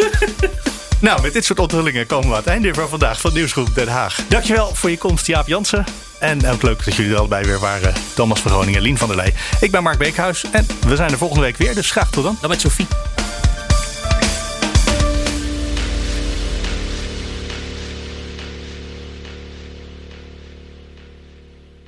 [1.00, 3.88] Nou, met dit soort onthullingen komen we aan het einde van vandaag van Nieuwsgroep Den
[3.88, 4.20] Haag.
[4.28, 5.84] Dankjewel voor je komst, Jaap Jansen.
[6.18, 7.94] En ook leuk dat jullie er allebei weer waren.
[8.14, 9.34] Thomas van Groningen en Lien van der Leij.
[9.60, 11.74] Ik ben Mark Beekhuis en we zijn er volgende week weer.
[11.74, 12.38] Dus graag tot dan.
[12.40, 12.86] Dan met Sophie.